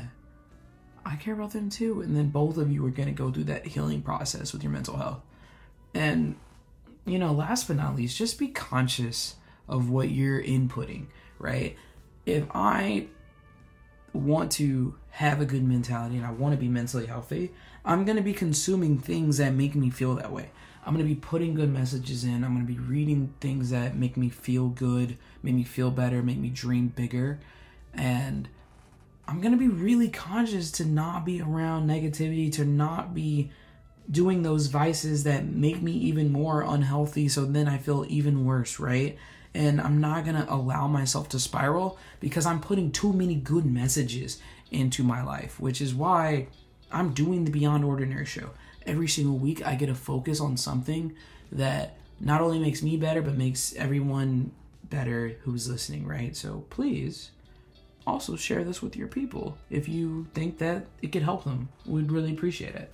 I 1.05 1.15
care 1.15 1.33
about 1.33 1.51
them 1.51 1.69
too." 1.69 2.01
And 2.01 2.15
then 2.15 2.29
both 2.29 2.57
of 2.57 2.71
you 2.71 2.85
are 2.85 2.91
going 2.91 3.07
to 3.07 3.13
go 3.13 3.31
through 3.31 3.45
that 3.45 3.65
healing 3.65 4.01
process 4.01 4.53
with 4.53 4.63
your 4.63 4.71
mental 4.71 4.97
health. 4.97 5.21
And 5.93 6.35
you 7.05 7.19
know, 7.19 7.33
last 7.33 7.67
but 7.67 7.77
not 7.77 7.95
least, 7.95 8.17
just 8.17 8.39
be 8.39 8.47
conscious 8.47 9.35
of 9.67 9.89
what 9.89 10.09
you're 10.09 10.41
inputting, 10.41 11.07
right? 11.39 11.77
If 12.25 12.45
I 12.53 13.07
want 14.13 14.51
to 14.53 14.95
have 15.13 15.39
a 15.39 15.45
good 15.45 15.63
mentality 15.63 16.17
and 16.17 16.25
I 16.25 16.31
want 16.31 16.55
to 16.55 16.59
be 16.59 16.67
mentally 16.67 17.05
healthy, 17.05 17.51
I'm 17.85 18.03
going 18.03 18.15
to 18.15 18.23
be 18.23 18.33
consuming 18.33 18.97
things 18.97 19.37
that 19.37 19.53
make 19.53 19.75
me 19.75 19.91
feel 19.91 20.15
that 20.15 20.31
way. 20.31 20.49
I'm 20.83 20.95
going 20.95 21.05
to 21.07 21.13
be 21.13 21.19
putting 21.19 21.53
good 21.53 21.71
messages 21.71 22.23
in. 22.23 22.43
I'm 22.43 22.55
going 22.55 22.65
to 22.65 22.73
be 22.73 22.79
reading 22.79 23.31
things 23.39 23.69
that 23.69 23.95
make 23.95 24.17
me 24.17 24.29
feel 24.29 24.69
good, 24.69 25.17
make 25.43 25.53
me 25.53 25.63
feel 25.63 25.91
better, 25.91 26.23
make 26.23 26.39
me 26.39 26.49
dream 26.49 26.87
bigger. 26.87 27.39
And 27.93 28.49
I'm 29.27 29.39
going 29.39 29.51
to 29.51 29.57
be 29.57 29.67
really 29.67 30.09
conscious 30.09 30.71
to 30.71 30.85
not 30.85 31.25
be 31.25 31.41
around 31.41 31.87
negativity, 31.87 32.51
to 32.53 32.65
not 32.65 33.13
be 33.13 33.51
doing 34.09 34.41
those 34.41 34.65
vices 34.65 35.25
that 35.25 35.45
make 35.45 35.81
me 35.83 35.91
even 35.91 36.31
more 36.31 36.63
unhealthy 36.63 37.29
so 37.29 37.45
then 37.45 37.67
I 37.67 37.77
feel 37.77 38.03
even 38.09 38.45
worse, 38.45 38.79
right? 38.79 39.15
And 39.53 39.79
I'm 39.79 40.01
not 40.01 40.25
going 40.25 40.35
to 40.35 40.51
allow 40.51 40.87
myself 40.87 41.29
to 41.29 41.39
spiral 41.39 41.99
because 42.19 42.47
I'm 42.47 42.59
putting 42.59 42.91
too 42.91 43.13
many 43.13 43.35
good 43.35 43.65
messages 43.67 44.41
into 44.73 45.03
my 45.03 45.23
life, 45.23 45.59
which 45.59 45.81
is 45.81 45.93
why 45.93 46.47
I'm 46.91 47.13
doing 47.13 47.45
the 47.45 47.51
Beyond 47.51 47.83
Ordinary 47.83 48.25
show. 48.25 48.49
Every 48.85 49.07
single 49.07 49.37
week, 49.37 49.65
I 49.65 49.75
get 49.75 49.87
to 49.87 49.95
focus 49.95 50.39
on 50.39 50.57
something 50.57 51.15
that 51.51 51.97
not 52.19 52.41
only 52.41 52.59
makes 52.59 52.81
me 52.81 52.97
better, 52.97 53.21
but 53.21 53.35
makes 53.35 53.75
everyone 53.75 54.51
better 54.89 55.37
who's 55.43 55.69
listening, 55.69 56.05
right? 56.05 56.35
So 56.35 56.65
please 56.69 57.31
also 58.05 58.35
share 58.35 58.63
this 58.63 58.81
with 58.81 58.95
your 58.95 59.07
people 59.07 59.57
if 59.69 59.87
you 59.87 60.27
think 60.33 60.57
that 60.57 60.85
it 61.01 61.11
could 61.11 61.23
help 61.23 61.43
them. 61.43 61.69
We'd 61.85 62.11
really 62.11 62.33
appreciate 62.33 62.75
it. 62.75 62.93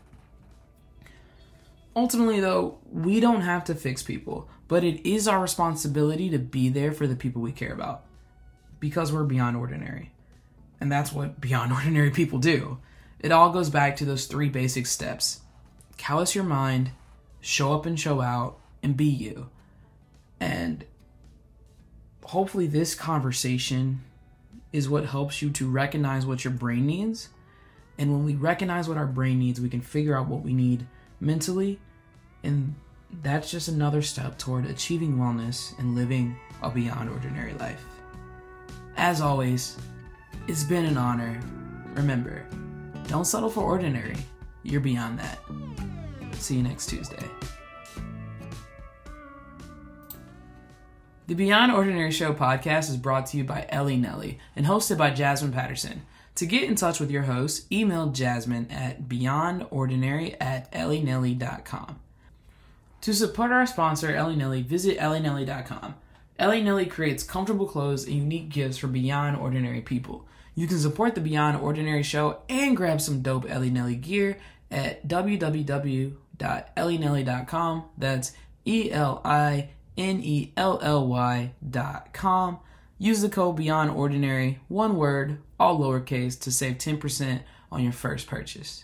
Ultimately, 1.95 2.39
though, 2.39 2.77
we 2.91 3.19
don't 3.19 3.41
have 3.41 3.65
to 3.65 3.75
fix 3.75 4.03
people, 4.03 4.47
but 4.67 4.83
it 4.83 5.09
is 5.09 5.27
our 5.27 5.41
responsibility 5.41 6.29
to 6.29 6.39
be 6.39 6.69
there 6.69 6.91
for 6.91 7.07
the 7.07 7.15
people 7.15 7.41
we 7.41 7.51
care 7.51 7.73
about 7.73 8.05
because 8.79 9.11
we're 9.11 9.23
beyond 9.23 9.57
ordinary. 9.57 10.11
And 10.81 10.91
that's 10.91 11.11
what 11.11 11.41
beyond 11.41 11.71
ordinary 11.73 12.11
people 12.11 12.39
do. 12.39 12.77
It 13.19 13.31
all 13.31 13.51
goes 13.51 13.69
back 13.69 13.97
to 13.97 14.05
those 14.05 14.25
three 14.25 14.49
basic 14.49 14.85
steps 14.87 15.41
callous 15.97 16.33
your 16.33 16.45
mind, 16.45 16.91
show 17.41 17.73
up 17.73 17.85
and 17.85 17.99
show 17.99 18.21
out, 18.21 18.57
and 18.81 18.95
be 18.95 19.05
you. 19.05 19.49
And 20.39 20.85
hopefully, 22.23 22.67
this 22.67 22.95
conversation 22.95 24.01
is 24.71 24.87
what 24.89 25.05
helps 25.05 25.41
you 25.41 25.49
to 25.49 25.69
recognize 25.69 26.25
what 26.25 26.43
your 26.43 26.53
brain 26.53 26.85
needs. 26.85 27.29
And 27.97 28.11
when 28.11 28.23
we 28.23 28.35
recognize 28.35 28.87
what 28.87 28.97
our 28.97 29.05
brain 29.05 29.39
needs, 29.39 29.59
we 29.59 29.69
can 29.69 29.81
figure 29.81 30.15
out 30.15 30.27
what 30.27 30.41
we 30.41 30.53
need 30.53 30.87
mentally. 31.19 31.79
And 32.43 32.75
that's 33.21 33.51
just 33.51 33.67
another 33.67 34.01
step 34.01 34.37
toward 34.37 34.65
achieving 34.65 35.17
wellness 35.17 35.77
and 35.79 35.95
living 35.95 36.37
a 36.61 36.69
beyond 36.69 37.09
ordinary 37.09 37.53
life. 37.55 37.83
As 38.95 39.19
always, 39.19 39.77
it's 40.49 40.63
been 40.63 40.85
an 40.85 40.97
honor. 40.97 41.39
Remember, 41.93 42.43
don't 43.07 43.25
settle 43.25 43.51
for 43.51 43.61
ordinary. 43.61 44.15
You're 44.63 44.81
beyond 44.81 45.19
that. 45.19 45.37
See 46.37 46.55
you 46.55 46.63
next 46.63 46.87
Tuesday. 46.89 47.23
The 51.27 51.35
Beyond 51.35 51.71
Ordinary 51.71 52.09
Show 52.09 52.33
podcast 52.33 52.89
is 52.89 52.97
brought 52.97 53.27
to 53.27 53.37
you 53.37 53.43
by 53.43 53.67
Ellie 53.69 53.97
Nelly 53.97 54.39
and 54.55 54.65
hosted 54.65 54.97
by 54.97 55.11
Jazman 55.11 55.53
Patterson. 55.53 56.01
To 56.33 56.47
get 56.47 56.63
in 56.63 56.75
touch 56.75 56.99
with 56.99 57.11
your 57.11 57.23
host, 57.23 57.71
email 57.71 58.09
Jazman 58.09 58.71
at 58.71 59.03
beyondordinary 59.03 60.35
at 60.39 60.71
ellienelly.com. 60.71 61.99
To 63.01 63.13
support 63.13 63.51
our 63.51 63.67
sponsor, 63.67 64.15
Ellie 64.15 64.35
Nelly, 64.35 64.63
visit 64.63 64.97
ellienelly.com. 64.97 65.93
Ellie 66.39 66.63
Nelly 66.63 66.87
creates 66.87 67.23
comfortable 67.23 67.67
clothes 67.67 68.05
and 68.05 68.15
unique 68.15 68.49
gifts 68.49 68.79
for 68.79 68.87
beyond 68.87 69.37
ordinary 69.37 69.81
people. 69.81 70.25
You 70.59 70.67
can 70.67 70.77
support 70.77 71.15
the 71.15 71.21
Beyond 71.21 71.55
Ordinary 71.55 72.03
show 72.03 72.41
and 72.49 72.75
grab 72.75 72.99
some 72.99 73.21
dope 73.21 73.49
Ellie 73.49 73.69
Nelly 73.69 73.95
gear 73.95 74.37
at 74.69 75.07
www.ellienelly.com. 75.07 77.85
That's 77.97 78.33
E 78.65 78.91
L 78.91 79.21
I 79.23 79.69
N 79.97 80.19
E 80.21 80.51
L 80.57 80.77
L 80.81 81.07
Y.com. 81.07 82.59
Use 82.97 83.21
the 83.21 83.29
code 83.29 83.55
Beyond 83.55 83.91
Ordinary, 83.91 84.59
one 84.67 84.97
word, 84.97 85.37
all 85.57 85.79
lowercase, 85.79 86.37
to 86.41 86.51
save 86.51 86.77
10% 86.77 87.39
on 87.71 87.81
your 87.81 87.93
first 87.93 88.27
purchase. 88.27 88.83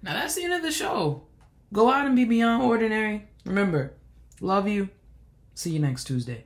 Now 0.00 0.12
that's 0.12 0.36
the 0.36 0.44
end 0.44 0.52
of 0.52 0.62
the 0.62 0.70
show. 0.70 1.24
Go 1.72 1.90
out 1.90 2.06
and 2.06 2.14
be 2.14 2.24
beyond 2.24 2.62
ordinary. 2.62 3.26
Remember, 3.44 3.94
love 4.40 4.68
you. 4.68 4.90
See 5.56 5.72
you 5.72 5.80
next 5.80 6.04
Tuesday. 6.04 6.44